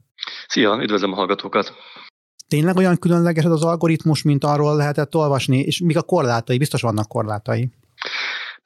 Szia, 0.46 0.82
üdvözlöm 0.82 1.12
a 1.12 1.14
hallgatókat! 1.14 1.74
Tényleg 2.50 2.76
olyan 2.76 2.98
különleges 2.98 3.44
az 3.44 3.62
algoritmus, 3.62 4.22
mint 4.22 4.44
arról 4.44 4.76
lehetett 4.76 5.14
olvasni, 5.14 5.58
és 5.58 5.80
mik 5.80 5.96
a 5.96 6.02
korlátai? 6.02 6.58
Biztos 6.58 6.82
vannak 6.82 7.08
korlátai. 7.08 7.70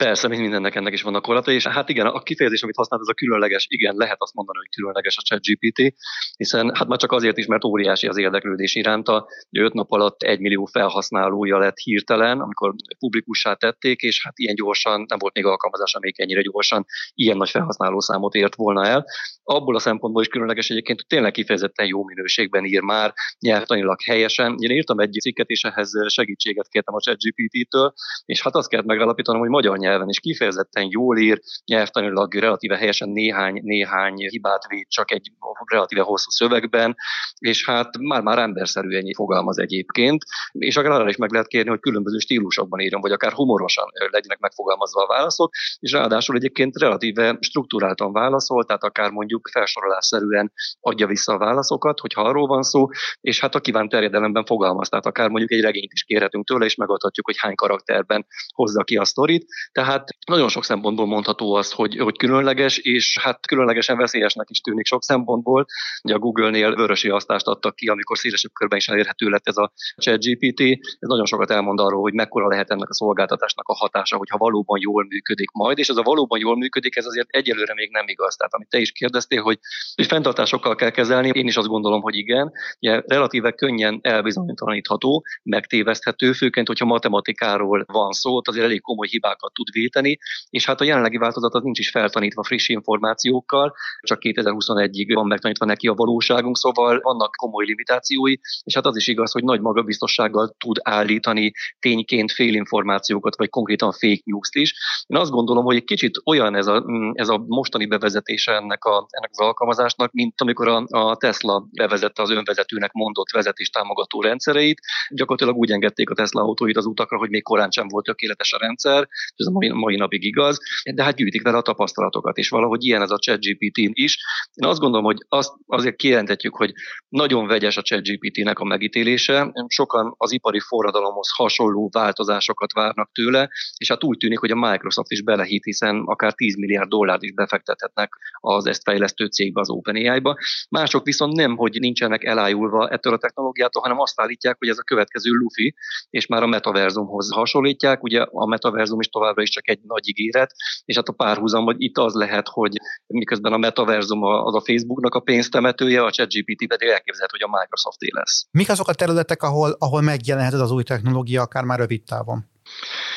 Persze, 0.05 0.29
mint 0.29 0.41
mindennek 0.41 0.75
ennek 0.75 0.93
is 0.93 1.03
vannak 1.03 1.23
korlátai, 1.23 1.55
és 1.55 1.67
hát 1.67 1.89
igen, 1.89 2.07
a 2.07 2.23
kifejezés, 2.23 2.63
amit 2.63 2.77
használt, 2.77 3.03
ez 3.03 3.09
a 3.09 3.15
különleges, 3.15 3.67
igen, 3.69 3.95
lehet 3.97 4.17
azt 4.19 4.35
mondani, 4.35 4.59
hogy 4.59 4.69
különleges 4.69 5.17
a 5.17 5.23
ChatGPT, 5.23 5.95
hiszen 6.37 6.75
hát 6.75 6.89
már 6.89 6.99
csak 6.99 7.13
azért 7.13 7.39
is, 7.39 7.47
mert 7.47 7.65
óriási 7.65 8.07
az 8.07 8.17
érdeklődés 8.17 8.75
iránta, 8.75 9.27
hogy 9.51 9.61
öt 9.61 9.73
nap 9.73 9.91
alatt 9.91 10.23
egy 10.23 10.41
millió 10.41 10.65
felhasználója 10.65 11.59
lett 11.59 11.79
hirtelen, 11.79 12.41
amikor 12.41 12.75
publikussá 12.99 13.55
tették, 13.55 14.01
és 14.01 14.23
hát 14.25 14.39
ilyen 14.39 14.55
gyorsan 14.55 15.05
nem 15.09 15.19
volt 15.19 15.35
még 15.35 15.45
alkalmazás, 15.45 15.95
amelyik 15.95 16.19
ennyire 16.19 16.43
gyorsan 16.43 16.85
ilyen 17.15 17.37
nagy 17.37 17.51
felhasználó 17.51 18.01
számot 18.01 18.35
ért 18.35 18.55
volna 18.55 18.85
el. 18.87 19.05
Abból 19.43 19.75
a 19.75 19.79
szempontból 19.79 20.23
is 20.23 20.29
különleges 20.29 20.71
egyébként, 20.71 20.99
hogy 20.99 21.09
tényleg 21.09 21.33
kifejezetten 21.33 21.87
jó 21.87 22.05
minőségben 22.05 22.65
ír 22.65 22.81
már, 22.81 23.13
nyelvtanilag 23.39 24.03
helyesen. 24.05 24.55
Én 24.59 24.71
írtam 24.71 24.99
egy 24.99 25.13
cikket, 25.13 25.49
és 25.49 25.63
ehhez 25.63 25.91
segítséget 26.07 26.69
kértem 26.69 26.95
a 26.95 27.01
ChatGPT-től, 27.01 27.93
és 28.25 28.43
hát 28.43 28.55
azt 28.55 28.69
kellett 28.69 28.87
megállapítanom, 28.87 29.41
hogy 29.41 29.51
magyar 29.51 29.79
nyelven 29.95 30.09
is 30.09 30.21
kifejezetten 30.21 30.87
jól 30.91 31.19
ír, 31.19 31.41
nyelvtanilag 31.65 32.35
relatíve 32.35 32.77
helyesen 32.77 33.09
néhány, 33.09 33.61
néhány 33.63 34.15
hibát 34.17 34.67
véd 34.69 34.89
csak 34.89 35.11
egy 35.11 35.33
relatíve 35.65 36.03
hosszú 36.03 36.31
szövegben, 36.31 36.97
és 37.39 37.67
hát 37.67 37.99
már-már 37.99 38.39
emberszerűen 38.39 39.13
fogalmaz 39.15 39.59
egyébként, 39.59 40.23
és 40.53 40.77
akár 40.77 40.91
arra 40.91 41.09
is 41.09 41.17
meg 41.17 41.33
lehet 41.33 41.47
kérni, 41.47 41.71
hogy 41.71 41.81
különböző 41.81 42.19
stílusokban 42.19 42.81
írjon, 42.81 43.01
vagy 43.01 43.13
akár 43.13 43.33
humorosan 43.33 43.89
legyenek 44.11 44.39
megfogalmazva 44.39 45.03
a 45.03 45.07
válaszok, 45.07 45.51
és 45.79 45.93
ráadásul 45.93 46.37
egyébként 46.37 46.79
relatíve 46.79 47.37
struktúráltan 47.41 48.13
válaszol, 48.13 48.65
tehát 48.65 48.83
akár 48.83 49.11
mondjuk 49.11 49.49
felsorolásszerűen 49.53 50.53
adja 50.81 51.07
vissza 51.07 51.33
a 51.33 51.39
válaszokat, 51.39 52.01
hogyha 52.01 52.23
arról 52.23 52.47
van 52.47 52.63
szó, 52.63 52.87
és 53.21 53.41
hát 53.41 53.55
a 53.55 53.61
kívánt 53.61 53.91
terjedelemben 53.91 54.45
fogalmaz, 54.45 54.89
tehát 54.89 55.07
akár 55.07 55.29
mondjuk 55.29 55.53
egy 55.53 55.61
regényt 55.61 55.93
is 55.93 56.03
kérhetünk 56.03 56.47
tőle, 56.47 56.65
és 56.65 56.75
megadhatjuk, 56.75 57.27
hogy 57.27 57.39
hány 57.39 57.55
karakterben 57.55 58.27
hozza 58.55 58.85
ki 58.85 58.97
a 58.97 59.05
sztorit. 59.05 59.47
Tehát 59.75 60.09
nagyon 60.27 60.49
sok 60.49 60.65
szempontból 60.65 61.07
mondható 61.07 61.55
az, 61.55 61.73
hogy, 61.73 61.97
hogy 61.97 62.17
különleges, 62.17 62.79
és 62.79 63.19
hát 63.21 63.47
különlegesen 63.47 63.97
veszélyesnek 63.97 64.51
is 64.51 64.61
tűnik 64.61 64.87
sok 64.87 65.03
szempontból. 65.03 65.67
Ugye 66.03 66.15
a 66.15 66.19
Google-nél 66.19 66.75
vörösi 66.75 67.09
asztást 67.09 67.47
adtak 67.47 67.77
ki, 67.77 67.89
amikor 67.89 68.19
szélesebb 68.19 68.53
körben 68.53 68.79
is 68.79 68.89
elérhető 68.89 69.29
lett 69.29 69.47
ez 69.47 69.57
a 69.57 69.73
ChatGPT. 69.97 70.61
Ez 70.99 71.09
nagyon 71.09 71.27
sokat 71.27 71.51
elmond 71.51 71.81
arról, 71.81 72.01
hogy 72.01 72.13
mekkora 72.13 72.49
lehet 72.49 72.71
ennek 72.71 72.89
a 72.89 72.95
szolgáltatásnak 72.95 73.69
a 73.69 73.75
hatása, 73.75 74.17
hogyha 74.17 74.39
valóban 74.39 74.79
jól 74.83 75.05
működik 75.09 75.51
majd, 75.51 75.79
és 75.79 75.89
ez 75.89 75.97
a 75.97 76.03
valóban 76.03 76.39
jól 76.39 76.57
működik, 76.57 76.97
ez 76.97 77.07
azért 77.07 77.29
egyelőre 77.31 77.75
még 77.75 77.91
nem 77.91 78.09
igaz. 78.09 78.37
Tehát 78.37 78.55
amit 78.55 78.69
te 78.69 78.79
is 78.79 78.93
kérdeztél, 78.93 79.43
hogy, 79.43 79.59
hogy 79.95 80.07
fenntartásokkal 80.07 80.75
kell 80.75 80.91
kezelni, 80.91 81.31
én 81.33 81.47
is 81.47 81.57
azt 81.57 81.69
gondolom, 81.69 82.01
hogy 82.01 82.15
igen. 82.15 82.53
Ugye 82.81 83.03
relatíve 83.07 83.53
könnyen 83.53 83.99
elbizonytalanítható, 84.03 85.25
megtéveszthető, 85.43 86.33
főként, 86.33 86.67
hogyha 86.67 86.85
matematikáról 86.85 87.85
van 87.87 88.13
szó, 88.13 88.41
azért 88.45 88.65
elég 88.65 88.81
komoly 88.81 89.07
hibákat 89.07 89.53
tud 89.53 89.63
véteni, 89.73 90.19
és 90.51 90.67
hát 90.67 90.81
a 90.81 90.85
jelenlegi 90.85 91.17
változat 91.17 91.55
az 91.55 91.63
nincs 91.63 91.79
is 91.79 91.91
feltanítva 91.91 92.45
friss 92.45 92.69
információkkal, 92.69 93.75
csak 94.01 94.19
2021-ig 94.21 95.11
van 95.15 95.27
megtanítva 95.27 95.65
neki 95.65 95.89
a 95.89 95.95
valóságunk, 95.95 96.57
szóval 96.57 97.01
vannak 97.01 97.35
komoly 97.37 97.65
limitációi, 97.65 98.37
és 98.63 98.75
hát 98.75 98.87
az 98.87 98.97
is 98.97 99.07
igaz, 99.07 99.33
hogy 99.33 99.45
nagy 99.45 99.61
magabiztossággal 99.61 100.55
tud 100.59 100.77
állítani 100.83 101.53
tényként 101.79 102.33
félinformációkat, 102.33 103.37
vagy 103.37 103.49
konkrétan 103.49 103.93
fake 103.93 104.23
news-t 104.25 104.55
is. 104.55 104.75
Én 105.07 105.19
azt 105.19 105.31
gondolom, 105.31 105.65
hogy 105.65 105.77
egy 105.77 105.85
kicsit 105.85 106.21
olyan 106.25 106.55
ez 106.55 106.67
a, 106.67 106.85
ez 107.13 107.29
a 107.29 107.45
mostani 107.47 107.87
bevezetése 107.87 108.53
ennek, 108.53 108.85
a, 108.85 109.07
ennek 109.11 109.31
az 109.33 109.41
alkalmazásnak, 109.41 110.13
mint 110.13 110.41
amikor 110.41 110.69
a, 110.69 110.85
a 110.87 111.17
Tesla 111.17 111.67
bevezette 111.71 112.23
az 112.23 112.31
önvezetőnek 112.31 112.93
mondott 112.93 113.31
vezetés 113.31 113.71
támogató 113.71 114.21
rendszereit. 114.21 114.81
Gyakorlatilag 115.09 115.57
úgy 115.57 115.71
engedték 115.71 116.11
a 116.11 116.15
Tesla 116.15 116.43
autóit 116.43 116.77
az 116.77 116.87
utakra, 116.87 117.19
hogy 117.19 117.31
még 117.31 117.43
korán 117.43 117.71
sem 117.71 117.89
volt 117.89 118.05
tökéletes 118.05 118.53
a 118.53 118.59
rendszer, 118.59 119.09
ez 119.37 119.47
a 119.47 119.51
mai, 119.55 119.69
mai 119.69 119.97
napig 119.97 120.25
igaz, 120.25 120.59
de 120.95 121.03
hát 121.03 121.17
gyűjtik 121.17 121.43
vele 121.43 121.57
a 121.57 121.63
tapasztalatokat, 121.63 122.37
és 122.37 122.49
valahogy 122.49 122.85
ilyen 122.85 123.03
ez 123.03 123.11
a 123.11 123.19
ChatGPT 123.19 123.79
is. 123.93 124.19
Én 124.55 124.69
azt 124.69 124.81
gondolom, 124.81 125.05
hogy 125.05 125.19
azt 125.29 125.53
azért 125.67 125.97
kijelentetjük, 125.97 126.57
hogy 126.57 126.73
nagyon 127.09 127.47
vegyes 127.47 127.77
a 127.77 127.83
ChatGPT-nek 127.83 128.59
a 128.59 128.65
megítélése. 128.65 129.53
Sokan 129.67 130.15
az 130.17 130.33
ipari 130.33 130.61
forradalomhoz 130.61 131.29
hasonló 131.37 131.89
változásokat 131.93 132.73
várnak 132.73 133.11
tőle, 133.13 133.49
és 133.77 133.89
hát 133.89 134.05
úgy 134.05 134.17
tűnik, 134.17 134.39
hogy 134.39 134.51
a 134.51 134.69
Microsoft 134.71 135.11
is 135.11 135.23
belehit, 135.23 135.65
hiszen 135.65 136.03
akár 136.05 136.33
10 136.33 136.57
milliárd 136.57 136.89
dollárt 136.89 137.23
is 137.23 137.33
befektethetnek 137.33 138.13
az 138.41 138.67
ezt 138.67 138.83
fejlesztő 138.83 139.27
cégbe, 139.27 139.61
az 139.61 139.71
OpenAI-ba. 139.71 140.37
Mások 140.71 141.05
viszont 141.05 141.37
nem, 141.37 141.57
hogy 141.57 141.77
nincsenek 141.81 142.25
elájulva 142.25 142.89
ettől 142.89 143.13
a 143.13 143.19
technológiától, 143.19 143.83
hanem 143.83 144.01
azt 144.01 144.21
állítják, 144.21 144.57
hogy 144.59 144.69
ez 144.69 144.79
a 144.79 144.83
következő 144.83 145.31
lufi, 145.31 145.75
és 146.11 146.27
már 146.27 146.43
a 146.43 146.47
metaverzumhoz 146.47 147.33
hasonlítják. 147.33 148.03
Ugye 148.03 148.21
a 148.21 148.47
metaverzum 148.47 149.01
is 149.01 149.09
továbbra 149.09 149.43
is 149.45 149.51
csak 149.51 149.69
egy 149.69 149.81
nagy 149.83 150.09
ígéret, 150.09 150.51
és 150.85 150.97
hát 150.97 151.09
a 151.09 151.13
párhuzam, 151.13 151.65
hogy 151.65 151.77
itt 151.79 151.99
az 151.99 152.15
lehet, 152.15 152.49
hogy 152.49 152.73
miközben 153.07 153.53
a 153.53 153.59
metaverzum 153.59 154.23
az 154.23 154.55
a 154.55 154.63
Facebooknak 154.65 155.15
a 155.15 155.21
pénztemetője, 155.21 156.05
a 156.05 156.11
ChatGPT 156.11 156.67
pedig 156.67 156.89
elképzelhető, 156.89 157.37
hogy 157.39 157.49
a 157.53 157.59
Microsofté 157.61 158.09
lesz. 158.11 158.47
Mik 158.51 158.69
azok 158.69 158.89
a 158.89 158.95
területek, 158.95 159.43
ahol, 159.43 159.77
ahol 159.79 160.01
megjelenhet 160.01 160.53
ez 160.53 160.61
az 160.61 160.71
új 160.71 160.83
technológia, 160.83 161.43
akár 161.43 161.65
már 161.65 161.79
rövid 161.79 162.03
távon? 162.03 162.53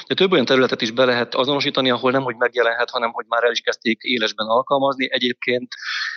De 0.07 0.15
több 0.15 0.31
olyan 0.31 0.45
területet 0.45 0.81
is 0.81 0.91
be 0.91 1.05
lehet 1.05 1.35
azonosítani, 1.35 1.89
ahol 1.89 2.11
nem, 2.11 2.23
hogy 2.23 2.35
megjelenhet, 2.35 2.89
hanem 2.89 3.11
hogy 3.11 3.25
már 3.27 3.43
el 3.43 3.51
is 3.51 3.59
kezdték 3.59 4.01
élesben 4.01 4.47
alkalmazni. 4.47 5.11
Egyébként 5.11 5.67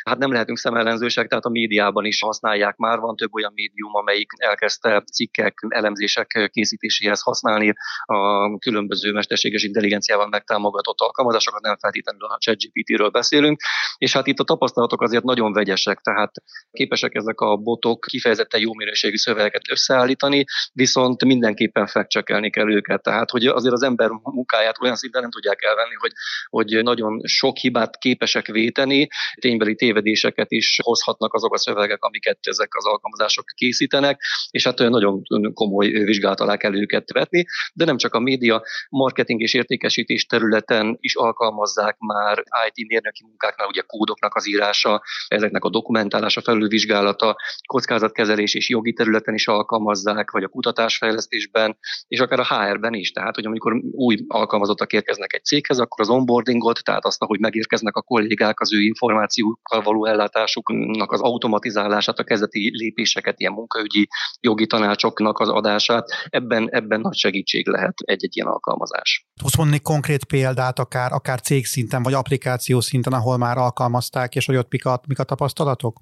hát 0.04 0.19
nem 0.19 0.33
lehetünk 0.33 0.59
szemellenzősek, 0.59 1.28
tehát 1.28 1.45
a 1.45 1.49
médiában 1.50 2.04
is 2.04 2.21
használják 2.21 2.76
már. 2.76 2.99
Van 2.99 3.16
több 3.16 3.35
olyan 3.35 3.52
médium, 3.54 3.95
amelyik 3.95 4.30
elkezdte 4.37 5.02
cikkek, 5.12 5.59
elemzések 5.69 6.50
készítéséhez 6.52 7.21
használni 7.23 7.73
a 8.04 8.59
különböző 8.59 9.12
mesterséges 9.12 9.62
intelligenciával 9.62 10.28
megtámogatott 10.28 11.00
alkalmazásokat, 11.00 11.61
nem 11.61 11.76
feltétlenül 11.76 12.25
a 12.25 12.38
ChatGPT-ről 12.38 13.09
beszélünk. 13.09 13.61
És 13.99 14.12
hát 14.12 14.26
itt 14.26 14.38
a 14.38 14.45
tapasztalatok 14.45 15.02
azért 15.02 15.25
nagyon 15.25 15.52
vegyesek, 15.52 16.00
tehát 16.00 16.33
képesek 16.73 17.14
ezek 17.14 17.40
a 17.40 17.57
botok 17.57 18.00
kifejezetten 18.00 18.61
jó 18.61 18.75
minőségű 18.75 19.16
szövegeket 19.16 19.71
összeállítani, 19.71 20.45
viszont 20.73 21.25
mindenképpen 21.25 21.87
fekcsekelni 21.87 22.50
kell 22.50 22.73
őket. 22.73 23.02
Tehát, 23.02 23.30
hogy 23.30 23.47
azért 23.47 23.75
az 23.75 23.83
ember 23.83 24.09
munkáját 24.23 24.80
olyan 24.80 24.97
szinten 24.97 25.21
nem 25.21 25.30
tudják 25.30 25.62
elvenni, 25.62 25.95
hogy, 25.95 26.12
hogy 26.49 26.83
nagyon 26.83 27.21
sok 27.25 27.57
hibát 27.57 27.99
képesek 27.99 28.47
véteni, 28.47 29.09
ténybeli 29.40 29.75
tévedéseket 29.90 30.50
is 30.50 30.78
hozhatnak 30.82 31.35
azok 31.35 31.54
a 31.54 31.59
szövegek, 31.59 32.04
amiket 32.04 32.38
ezek 32.42 32.75
az 32.75 32.87
alkalmazások 32.87 33.44
készítenek, 33.54 34.20
és 34.50 34.64
hát 34.64 34.78
nagyon 34.78 35.23
komoly 35.54 35.88
vizsgálat 35.88 36.40
alá 36.40 36.56
kell 36.56 36.75
őket 36.75 37.12
vetni, 37.12 37.44
de 37.75 37.85
nem 37.85 37.97
csak 37.97 38.14
a 38.14 38.20
média, 38.20 38.62
marketing 38.88 39.40
és 39.40 39.54
értékesítés 39.54 40.26
területen 40.26 40.97
is 41.00 41.14
alkalmazzák 41.14 41.97
már 41.99 42.42
IT 42.73 42.88
mérnöki 42.88 43.25
munkáknál, 43.25 43.68
ugye 43.68 43.82
kódoknak 43.87 44.35
az 44.35 44.49
írása, 44.49 45.02
ezeknek 45.28 45.64
a 45.64 45.70
dokumentálása, 45.70 46.40
felülvizsgálata, 46.40 47.37
kockázatkezelés 47.66 48.54
és 48.54 48.68
jogi 48.68 48.92
területen 48.92 49.35
is 49.35 49.47
alkalmazzák, 49.47 50.30
vagy 50.30 50.42
a 50.42 50.49
kutatásfejlesztésben, 50.49 51.78
és 52.09 52.20
akár 52.20 52.40
a 52.40 52.54
HR-ben 52.54 52.94
is. 52.94 53.12
Tehát, 53.12 53.35
hogy 53.35 53.47
amikor 53.47 53.73
új 53.92 54.16
alkalmazottak 54.28 54.92
érkeznek 54.92 55.32
egy 55.32 55.44
céghez, 55.44 55.78
akkor 55.78 56.00
az 56.00 56.09
onboardingot, 56.09 56.85
tehát 56.85 57.04
azt, 57.04 57.25
hogy 57.25 57.40
megérkeznek 57.40 57.97
a 57.97 58.02
kollégák, 58.02 58.61
az 58.61 58.73
ő 58.73 58.80
információkkal 58.80 59.79
való 59.80 60.06
ellátásuknak 60.06 61.12
az 61.12 61.20
automatizálását, 61.20 62.18
a 62.18 62.25
kezdeti 62.25 62.70
lépéseket, 62.72 63.40
ilyen 63.40 63.52
munkaügyi 63.52 64.08
jogi 64.40 64.66
tanácsoknak 64.66 65.38
az 65.38 65.49
adását, 65.49 66.08
ebben, 66.28 66.68
ebben 66.70 67.00
nagy 67.00 67.16
segítség 67.16 67.66
lehet 67.68 67.94
egy-egy 68.04 68.37
ilyen 68.37 68.49
alkalmazás. 68.49 69.26
Tudsz 69.42 69.56
mondani 69.56 69.80
konkrét 69.80 70.25
példát, 70.25 70.78
akár, 70.78 71.12
akár 71.12 71.40
cég 71.40 71.66
szinten, 71.66 72.02
vagy 72.02 72.12
applikáció 72.12 72.80
szinten, 72.80 73.12
ahol 73.12 73.37
már 73.37 73.58
alkalmazták, 73.58 74.34
és 74.34 74.46
hogy 74.46 74.56
ott 74.56 74.70
mik 74.70 74.84
a, 74.84 75.00
mik 75.08 75.18
a 75.18 75.25
tapasztalatok? 75.25 76.00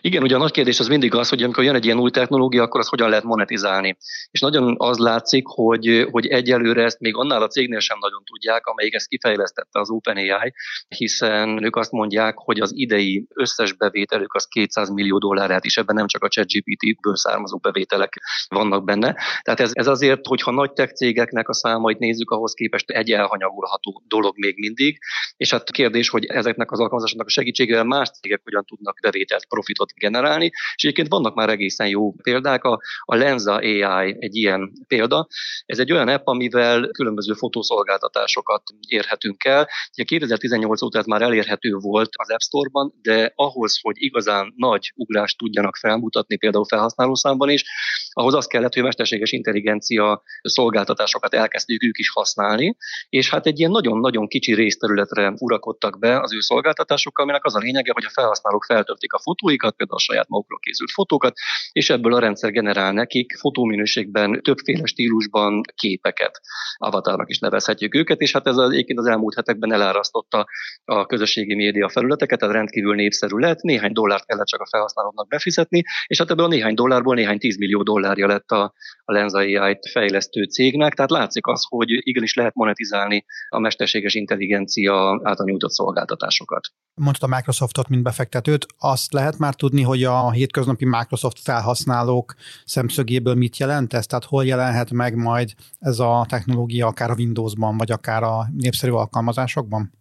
Igen, 0.00 0.22
ugye 0.22 0.34
a 0.34 0.38
nagy 0.38 0.50
kérdés 0.50 0.80
az 0.80 0.88
mindig 0.88 1.14
az, 1.14 1.28
hogy 1.28 1.42
amikor 1.42 1.64
jön 1.64 1.74
egy 1.74 1.84
ilyen 1.84 1.98
új 1.98 2.10
technológia, 2.10 2.62
akkor 2.62 2.80
azt 2.80 2.88
hogyan 2.88 3.08
lehet 3.08 3.24
monetizálni. 3.24 3.96
És 4.30 4.40
nagyon 4.40 4.74
az 4.78 4.98
látszik, 4.98 5.46
hogy, 5.46 6.06
hogy 6.10 6.26
egyelőre 6.26 6.84
ezt 6.84 7.00
még 7.00 7.16
annál 7.16 7.42
a 7.42 7.46
cégnél 7.46 7.80
sem 7.80 7.98
nagyon 8.00 8.24
tudják, 8.24 8.66
amelyik 8.66 8.94
ezt 8.94 9.08
kifejlesztette 9.08 9.80
az 9.80 9.90
OpenAI, 9.90 10.52
hiszen 10.88 11.64
ők 11.64 11.76
azt 11.76 11.90
mondják, 11.90 12.34
hogy 12.36 12.60
az 12.60 12.70
idei 12.74 13.26
összes 13.34 13.72
bevételük 13.72 14.34
az 14.34 14.46
200 14.46 14.90
millió 14.90 15.18
dollárát 15.18 15.64
is, 15.64 15.76
ebben 15.76 15.94
nem 15.94 16.06
csak 16.06 16.24
a 16.24 16.28
ChatGPT-ből 16.28 17.16
származó 17.16 17.58
bevételek 17.58 18.20
vannak 18.48 18.84
benne. 18.84 19.16
Tehát 19.42 19.60
ez, 19.60 19.70
ez 19.72 19.86
azért, 19.86 20.26
hogyha 20.26 20.50
nagy 20.50 20.72
tech 20.72 20.94
cégeknek 20.94 21.48
a 21.48 21.54
számait 21.54 21.98
nézzük, 21.98 22.30
ahhoz 22.30 22.54
képest 22.54 22.90
egy 22.90 23.10
elhanyagolható 23.10 24.02
dolog 24.06 24.38
még 24.38 24.58
mindig. 24.58 24.98
És 25.36 25.50
hát 25.50 25.70
kérdés, 25.70 26.08
hogy 26.08 26.24
ezeknek 26.24 26.70
az 26.70 26.78
alkalmazásoknak 26.78 27.26
a 27.26 27.30
segítségével 27.30 27.84
más 27.84 28.10
cégek 28.10 28.40
hogyan 28.44 28.64
tudnak 28.64 28.98
bevételt 29.02 29.46
profitot 29.52 29.92
generálni, 29.94 30.44
és 30.74 30.84
egyébként 30.84 31.08
vannak 31.08 31.34
már 31.34 31.48
egészen 31.48 31.88
jó 31.88 32.12
példák. 32.12 32.64
A, 32.64 32.80
a 33.04 33.14
Lenza 33.14 33.54
AI 33.54 34.16
egy 34.18 34.36
ilyen 34.36 34.72
példa. 34.86 35.26
Ez 35.66 35.78
egy 35.78 35.92
olyan 35.92 36.08
app, 36.08 36.26
amivel 36.26 36.88
különböző 36.88 37.32
fotószolgáltatásokat 37.32 38.62
érhetünk 38.88 39.44
el. 39.44 39.68
Ugye 39.92 40.04
2018 40.04 40.82
óta 40.82 40.98
ez 40.98 41.04
már 41.04 41.22
elérhető 41.22 41.74
volt 41.74 42.10
az 42.12 42.30
App 42.30 42.40
Store-ban, 42.40 42.94
de 43.02 43.32
ahhoz, 43.34 43.78
hogy 43.82 43.96
igazán 43.98 44.52
nagy 44.56 44.92
ugrást 44.96 45.38
tudjanak 45.38 45.76
felmutatni, 45.76 46.36
például 46.36 46.64
felhasználószámban 46.64 47.48
is, 47.48 47.64
ahhoz 48.12 48.34
az 48.34 48.46
kellett, 48.46 48.74
hogy 48.74 48.82
mesterséges 48.82 49.32
intelligencia 49.32 50.22
szolgáltatásokat 50.42 51.34
elkezdjük 51.34 51.82
ők 51.82 51.98
is 51.98 52.10
használni, 52.10 52.76
és 53.08 53.30
hát 53.30 53.46
egy 53.46 53.58
ilyen 53.58 53.70
nagyon-nagyon 53.70 54.28
kicsi 54.28 54.54
részterületre 54.54 55.34
urakodtak 55.38 55.98
be 55.98 56.20
az 56.20 56.34
ő 56.34 56.40
szolgáltatásokkal, 56.40 57.24
aminek 57.24 57.44
az 57.44 57.54
a 57.54 57.58
lényege, 57.58 57.92
hogy 57.92 58.04
a 58.04 58.10
felhasználók 58.10 58.64
feltöltik 58.64 59.12
a 59.12 59.18
fotóikat, 59.32 59.76
például 59.76 59.98
a 59.98 60.02
saját 60.02 60.28
magukról 60.28 60.58
készült 60.58 60.90
fotókat, 60.90 61.34
és 61.72 61.90
ebből 61.90 62.14
a 62.14 62.18
rendszer 62.18 62.50
generál 62.50 62.92
nekik 62.92 63.36
fotóminőségben, 63.38 64.40
többféle 64.42 64.86
stílusban 64.86 65.60
képeket. 65.74 66.40
Avatarnak 66.76 67.28
is 67.28 67.38
nevezhetjük 67.38 67.94
őket, 67.94 68.20
és 68.20 68.32
hát 68.32 68.46
ez 68.46 68.56
az, 68.56 68.70
egyébként 68.70 68.98
az 68.98 69.06
elmúlt 69.06 69.34
hetekben 69.34 69.72
elárasztotta 69.72 70.46
a 70.84 71.06
közösségi 71.06 71.54
média 71.54 71.88
felületeket, 71.88 72.42
ez 72.42 72.50
rendkívül 72.50 72.94
népszerű 72.94 73.36
lett, 73.36 73.60
néhány 73.60 73.92
dollárt 73.92 74.26
kellett 74.26 74.46
csak 74.46 74.60
a 74.60 74.66
felhasználóknak 74.70 75.28
befizetni, 75.28 75.82
és 76.06 76.18
hát 76.18 76.30
ebből 76.30 76.44
a 76.44 76.48
néhány 76.48 76.74
dollárból 76.74 77.14
néhány 77.14 77.38
tízmillió 77.38 77.82
dollárja 77.82 78.26
lett 78.26 78.50
a, 78.50 78.72
a 79.04 79.12
Lenza 79.12 79.38
AI-t 79.38 79.90
fejlesztő 79.90 80.44
cégnek, 80.44 80.94
tehát 80.94 81.10
látszik 81.10 81.46
az, 81.46 81.64
hogy 81.68 81.88
igenis 81.88 82.34
lehet 82.34 82.54
monetizálni 82.54 83.24
a 83.48 83.58
mesterséges 83.58 84.14
intelligencia 84.14 85.20
által 85.22 85.46
nyújtott 85.46 85.70
szolgáltatásokat. 85.70 86.68
Mondta 86.94 87.26
a 87.26 87.34
Microsoftot, 87.36 87.88
mint 87.88 88.02
befektetőt, 88.02 88.66
azt 88.78 89.12
lehet 89.12 89.21
már 89.38 89.54
tudni, 89.54 89.82
hogy 89.82 90.04
a 90.04 90.30
hétköznapi 90.30 90.84
Microsoft 90.84 91.38
felhasználók 91.38 92.34
szemszögéből 92.64 93.34
mit 93.34 93.56
jelent 93.56 93.92
ez? 93.92 94.06
Tehát 94.06 94.24
hol 94.24 94.44
jelenhet 94.44 94.90
meg 94.90 95.16
majd 95.16 95.54
ez 95.78 95.98
a 95.98 96.26
technológia 96.28 96.86
akár 96.86 97.10
a 97.10 97.14
Windowsban, 97.14 97.76
vagy 97.76 97.90
akár 97.90 98.22
a 98.22 98.48
népszerű 98.56 98.92
alkalmazásokban? 98.92 99.92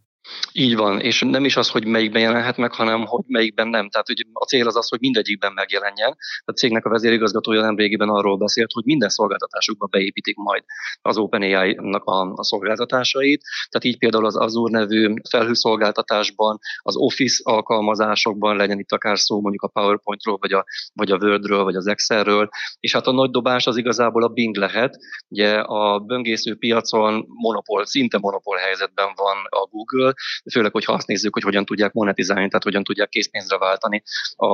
Így 0.53 0.75
van, 0.75 0.99
és 0.99 1.21
nem 1.21 1.45
is 1.45 1.55
az, 1.55 1.69
hogy 1.69 1.85
melyikben 1.85 2.21
jelenhet 2.21 2.57
meg, 2.57 2.73
hanem 2.73 3.05
hogy 3.05 3.23
melyikben 3.27 3.67
nem. 3.67 3.89
Tehát 3.89 4.07
hogy 4.07 4.25
a 4.33 4.45
cél 4.45 4.67
az 4.67 4.75
az, 4.75 4.89
hogy 4.89 4.99
mindegyikben 4.99 5.53
megjelenjen. 5.53 6.17
A 6.45 6.51
cégnek 6.51 6.85
a 6.85 6.89
vezérigazgatója 6.89 7.61
nem 7.61 7.75
régiben 7.75 8.09
arról 8.09 8.37
beszélt, 8.37 8.71
hogy 8.71 8.83
minden 8.85 9.09
szolgáltatásukba 9.09 9.85
beépítik 9.85 10.35
majd 10.35 10.63
az 11.01 11.17
OpenAI-nak 11.17 12.03
a, 12.03 12.33
a 12.35 12.43
szolgáltatásait. 12.43 13.41
Tehát 13.69 13.87
így 13.87 13.97
például 13.97 14.25
az 14.25 14.37
Azure 14.37 14.79
nevű 14.79 15.13
felhőszolgáltatásban, 15.29 16.59
az 16.81 16.95
Office 16.95 17.41
alkalmazásokban 17.43 18.55
legyen 18.55 18.79
itt 18.79 18.91
akár 18.91 19.19
szó 19.19 19.41
mondjuk 19.41 19.63
a 19.63 19.67
PowerPointról, 19.67 20.37
vagy 20.39 20.53
a, 20.53 20.65
vagy 20.93 21.11
a 21.11 21.17
Wordről, 21.17 21.63
vagy 21.63 21.75
az 21.75 21.87
Excelről. 21.87 22.49
És 22.79 22.93
hát 22.93 23.07
a 23.07 23.11
nagy 23.11 23.29
dobás 23.29 23.67
az 23.67 23.77
igazából 23.77 24.23
a 24.23 24.27
Bing 24.27 24.55
lehet. 24.55 24.97
Ugye 25.27 25.59
a 25.59 25.99
böngésző 25.99 26.55
piacon 26.55 27.25
monopól, 27.27 27.85
szinte 27.85 28.17
monopól 28.17 28.57
helyzetben 28.57 29.11
van 29.15 29.37
a 29.49 29.67
Google, 29.71 30.13
főleg, 30.51 30.71
hogyha 30.71 30.93
azt 30.93 31.07
nézzük, 31.07 31.33
hogy 31.33 31.43
hogyan 31.43 31.65
tudják 31.65 31.93
monetizálni, 31.93 32.47
tehát 32.47 32.63
hogyan 32.63 32.83
tudják 32.83 33.09
készpénzre 33.09 33.57
váltani 33.57 34.03
a, 34.35 34.47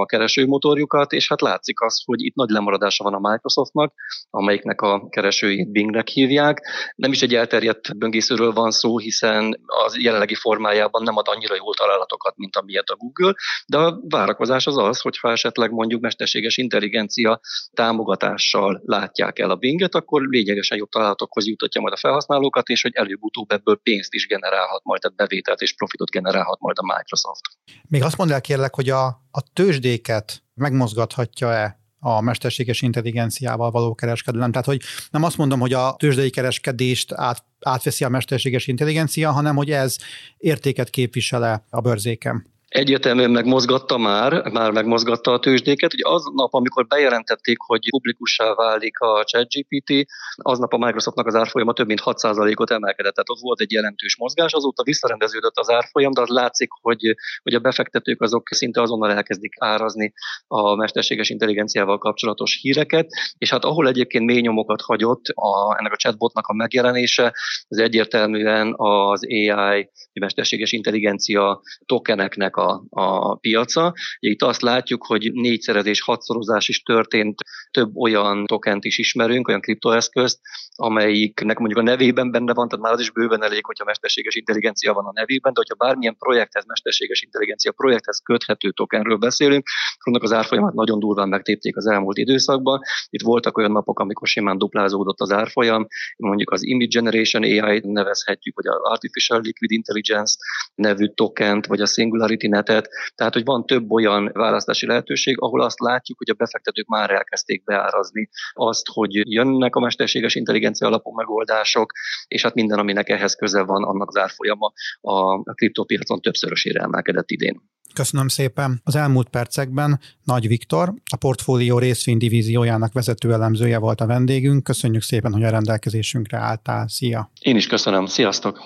a 0.00 0.06
keresőmotorjukat, 0.06 1.12
és 1.12 1.28
hát 1.28 1.40
látszik 1.40 1.80
az, 1.80 2.02
hogy 2.04 2.24
itt 2.24 2.34
nagy 2.34 2.50
lemaradása 2.50 3.04
van 3.04 3.14
a 3.14 3.30
Microsoftnak, 3.30 3.94
amelyiknek 4.30 4.80
a 4.80 5.08
keresőjét 5.08 5.70
Bingnek 5.70 6.08
hívják. 6.08 6.62
Nem 6.94 7.12
is 7.12 7.22
egy 7.22 7.34
elterjedt 7.34 7.98
böngészőről 7.98 8.52
van 8.52 8.70
szó, 8.70 8.98
hiszen 8.98 9.60
az 9.66 9.98
jelenlegi 9.98 10.34
formájában 10.34 11.02
nem 11.02 11.16
ad 11.16 11.28
annyira 11.28 11.54
jó 11.54 11.74
találatokat, 11.74 12.36
mint 12.36 12.56
amilyet 12.56 12.88
a 12.88 12.96
Google, 12.96 13.34
de 13.66 13.78
a 13.78 14.00
várakozás 14.08 14.66
az 14.66 14.78
az, 14.78 15.00
hogy 15.00 15.18
ha 15.18 15.30
esetleg 15.30 15.70
mondjuk 15.70 16.00
mesterséges 16.00 16.56
intelligencia 16.56 17.40
támogatással 17.72 18.82
látják 18.84 19.38
el 19.38 19.50
a 19.50 19.56
Binget, 19.56 19.94
akkor 19.94 20.22
lényegesen 20.22 20.78
jobb 20.78 20.88
találatokhoz 20.88 21.46
jutatja 21.46 21.80
majd 21.80 21.92
a 21.92 21.96
felhasználókat, 21.96 22.68
és 22.68 22.82
hogy 22.82 22.94
előbb-utóbb 22.94 23.50
ebből 23.50 23.80
pénzt 23.82 24.12
is 24.12 24.26
generálhat 24.26 24.84
majd, 24.84 25.00
tehát 25.00 25.16
bevételt 25.26 25.60
és 25.60 25.74
profitot 25.74 26.10
generálhat 26.10 26.60
majd 26.60 26.76
a 26.78 26.94
Microsoft. 26.96 27.40
Még 27.88 28.02
azt 28.02 28.16
mondd 28.16 28.32
el 28.32 28.40
kérlek, 28.40 28.74
hogy 28.74 28.90
a, 28.90 29.06
a 29.30 29.40
tőzsdéket 29.52 30.42
megmozgathatja-e 30.54 31.80
a 31.98 32.20
mesterséges 32.20 32.82
intelligenciával 32.82 33.70
való 33.70 33.94
kereskedelem. 33.94 34.50
Tehát, 34.50 34.66
hogy 34.66 34.80
nem 35.10 35.22
azt 35.22 35.36
mondom, 35.36 35.60
hogy 35.60 35.72
a 35.72 35.94
tőzsdei 35.98 36.30
kereskedést 36.30 37.12
át, 37.12 37.44
átveszi 37.60 38.04
a 38.04 38.08
mesterséges 38.08 38.66
intelligencia, 38.66 39.32
hanem 39.32 39.56
hogy 39.56 39.70
ez 39.70 39.96
értéket 40.36 40.90
képvisele 40.90 41.64
a 41.70 41.80
bőrzéken 41.80 42.54
egyértelműen 42.68 43.30
megmozgatta 43.30 43.98
már, 43.98 44.50
már 44.50 44.70
megmozgatta 44.70 45.32
a 45.32 45.38
tőzsdéket. 45.38 45.94
Ugye 45.94 46.08
az 46.08 46.24
nap, 46.34 46.54
amikor 46.54 46.86
bejelentették, 46.86 47.56
hogy 47.58 47.88
publikussá 47.90 48.54
válik 48.54 48.98
a 48.98 49.24
ChatGPT, 49.24 50.06
aznap 50.36 50.72
a 50.72 50.78
Microsoftnak 50.78 51.26
az 51.26 51.34
árfolyama 51.34 51.72
több 51.72 51.86
mint 51.86 52.00
6%-ot 52.04 52.70
emelkedett. 52.70 53.14
Tehát 53.14 53.30
ott 53.30 53.40
volt 53.40 53.60
egy 53.60 53.72
jelentős 53.72 54.16
mozgás, 54.16 54.52
azóta 54.52 54.82
visszarendeződött 54.82 55.56
az 55.58 55.70
árfolyam, 55.70 56.12
de 56.12 56.20
az 56.20 56.28
látszik, 56.28 56.68
hogy, 56.80 57.14
hogy 57.42 57.54
a 57.54 57.58
befektetők 57.58 58.22
azok 58.22 58.48
szinte 58.50 58.80
azonnal 58.80 59.12
elkezdik 59.12 59.52
árazni 59.58 60.12
a 60.46 60.74
mesterséges 60.74 61.28
intelligenciával 61.28 61.98
kapcsolatos 61.98 62.58
híreket, 62.60 63.08
és 63.38 63.50
hát 63.50 63.64
ahol 63.64 63.88
egyébként 63.88 64.24
mély 64.24 64.40
nyomokat 64.40 64.80
hagyott 64.80 65.24
a, 65.34 65.78
ennek 65.78 65.92
a 65.92 65.96
chatbotnak 65.96 66.46
a 66.46 66.54
megjelenése, 66.54 67.34
az 67.68 67.78
egyértelműen 67.78 68.74
az 68.76 69.24
AI, 69.26 69.90
a 70.12 70.20
mesterséges 70.20 70.72
intelligencia 70.72 71.60
tokeneknek 71.86 72.55
a 72.56 72.76
a, 72.90 73.36
piaca. 73.36 73.94
Itt 74.18 74.42
azt 74.42 74.62
látjuk, 74.62 75.06
hogy 75.06 75.30
négyszerezés, 75.32 76.00
hatszorozás 76.00 76.68
is 76.68 76.82
történt, 76.82 77.40
több 77.70 77.96
olyan 77.96 78.46
tokent 78.46 78.84
is 78.84 78.98
ismerünk, 78.98 79.48
olyan 79.48 79.60
kriptoeszközt, 79.60 80.40
amelyiknek 80.76 81.58
mondjuk 81.58 81.80
a 81.80 81.84
nevében 81.84 82.30
benne 82.30 82.54
van, 82.54 82.68
tehát 82.68 82.84
már 82.84 82.92
az 82.92 83.00
is 83.00 83.10
bőven 83.10 83.42
elég, 83.42 83.64
hogyha 83.64 83.84
mesterséges 83.84 84.34
intelligencia 84.34 84.92
van 84.92 85.04
a 85.04 85.12
nevében, 85.14 85.52
de 85.52 85.60
hogyha 85.66 85.86
bármilyen 85.86 86.16
projekthez, 86.18 86.64
mesterséges 86.66 87.22
intelligencia 87.22 87.72
projekthez 87.72 88.18
köthető 88.18 88.70
tokenről 88.70 89.16
beszélünk, 89.16 89.66
annak 89.98 90.22
az 90.22 90.32
árfolyamát 90.32 90.74
nagyon 90.74 90.98
durván 90.98 91.28
megtépték 91.28 91.76
az 91.76 91.86
elmúlt 91.86 92.18
időszakban. 92.18 92.80
Itt 93.10 93.22
voltak 93.22 93.58
olyan 93.58 93.72
napok, 93.72 94.00
amikor 94.00 94.28
simán 94.28 94.58
duplázódott 94.58 95.20
az 95.20 95.32
árfolyam, 95.32 95.86
mondjuk 96.16 96.50
az 96.50 96.62
Image 96.62 97.00
Generation 97.00 97.42
AI 97.42 97.80
nevezhetjük, 97.84 98.54
vagy 98.54 98.66
az 98.66 98.82
Artificial 98.82 99.40
Liquid 99.40 99.70
Intelligence 99.70 100.34
nevű 100.74 101.06
tokent, 101.06 101.66
vagy 101.66 101.80
a 101.80 101.86
Singularity 101.86 102.45
netet, 102.48 102.88
tehát 103.14 103.32
hogy 103.32 103.44
van 103.44 103.66
több 103.66 103.90
olyan 103.90 104.30
választási 104.32 104.86
lehetőség, 104.86 105.40
ahol 105.40 105.62
azt 105.62 105.80
látjuk, 105.80 106.18
hogy 106.18 106.30
a 106.30 106.34
befektetők 106.34 106.86
már 106.86 107.10
elkezdték 107.10 107.64
beárazni 107.64 108.28
azt, 108.52 108.86
hogy 108.92 109.32
jönnek 109.32 109.76
a 109.76 109.80
mesterséges 109.80 110.34
intelligencia 110.34 110.86
alapú 110.86 111.14
megoldások, 111.14 111.92
és 112.28 112.42
hát 112.42 112.54
minden, 112.54 112.78
aminek 112.78 113.08
ehhez 113.08 113.34
köze 113.34 113.62
van, 113.62 113.84
annak 113.84 114.08
az 114.08 114.16
árfolyama 114.16 114.72
a 115.00 115.42
kriptopiacon 115.54 116.20
többszörösére 116.20 116.80
emelkedett 116.82 117.30
idén. 117.30 117.62
Köszönöm 117.94 118.28
szépen. 118.28 118.80
Az 118.84 118.96
elmúlt 118.96 119.28
percekben 119.28 120.00
Nagy 120.24 120.48
Viktor, 120.48 120.92
a 121.12 121.16
portfólió 121.16 121.78
részvény 121.78 122.18
divíziójának 122.18 122.92
vezető 122.92 123.32
elemzője 123.32 123.78
volt 123.78 124.00
a 124.00 124.06
vendégünk. 124.06 124.62
Köszönjük 124.62 125.02
szépen, 125.02 125.32
hogy 125.32 125.44
a 125.44 125.50
rendelkezésünkre 125.50 126.38
álltál. 126.38 126.88
Szia! 126.88 127.30
Én 127.40 127.56
is 127.56 127.66
köszönöm. 127.66 128.06
Sziasztok! 128.06 128.58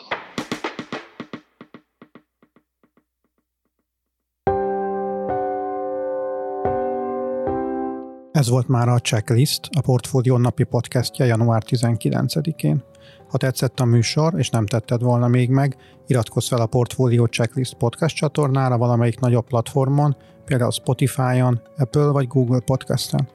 Ez 8.40 8.48
volt 8.48 8.68
már 8.68 8.88
a 8.88 8.98
Checklist, 8.98 9.68
a 9.76 9.80
Portfólió 9.80 10.36
napi 10.36 10.64
podcastja 10.64 11.24
január 11.24 11.62
19-én. 11.66 12.82
Ha 13.28 13.38
tetszett 13.38 13.80
a 13.80 13.84
műsor, 13.84 14.34
és 14.36 14.50
nem 14.50 14.66
tetted 14.66 15.02
volna 15.02 15.28
még 15.28 15.50
meg, 15.50 15.76
iratkozz 16.06 16.48
fel 16.48 16.60
a 16.60 16.66
Portfólió 16.66 17.24
Checklist 17.24 17.74
podcast 17.74 18.16
csatornára 18.16 18.78
valamelyik 18.78 19.18
nagyobb 19.18 19.46
platformon, 19.46 20.16
például 20.44 20.70
Spotify-on, 20.70 21.60
Apple 21.76 22.06
vagy 22.06 22.26
Google 22.26 22.60
Podcast-en. 22.60 23.28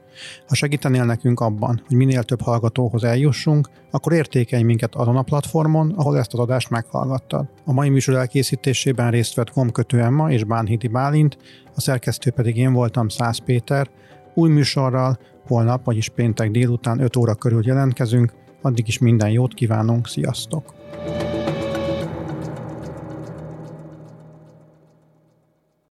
Ha 0.48 0.56
segítenél 0.56 1.06
nekünk 1.06 1.40
abban, 1.40 1.82
hogy 1.88 1.98
minél 1.98 2.24
több 2.24 2.42
hallgatóhoz 2.42 3.04
eljussunk, 3.04 3.70
akkor 3.92 4.14
értékelj 4.14 4.64
minket 4.64 4.96
azon 4.96 5.18
a 5.18 5.22
platformon, 5.22 5.94
ahol 5.96 6.18
ezt 6.18 6.34
az 6.34 6.40
adást 6.40 6.70
meghallgattad. 6.70 7.46
A 7.66 7.74
mai 7.74 7.90
műsor 7.90 8.16
elkészítésében 8.16 9.12
részt 9.12 9.36
vett 9.36 9.54
Gomkötő 9.54 10.02
Emma 10.02 10.32
és 10.32 10.44
Bánhidi 10.44 10.88
Bálint, 10.88 11.38
a 11.76 11.82
szerkesztő 11.82 12.32
pedig 12.32 12.58
én 12.58 12.74
voltam 12.74 13.08
Szász 13.08 13.38
Péter, 13.38 13.90
új 14.38 14.50
műsorral. 14.50 15.18
Holnap, 15.48 15.86
vagyis 15.86 16.10
péntek 16.10 16.52
délután 16.52 17.00
5 17.00 17.16
óra 17.16 17.36
körül 17.36 17.66
jelentkezünk, 17.66 18.34
addig 18.62 18.88
is 18.88 18.98
minden 18.98 19.30
jót 19.30 19.54
kívánunk, 19.54 20.08
sziasztok! 20.08 20.74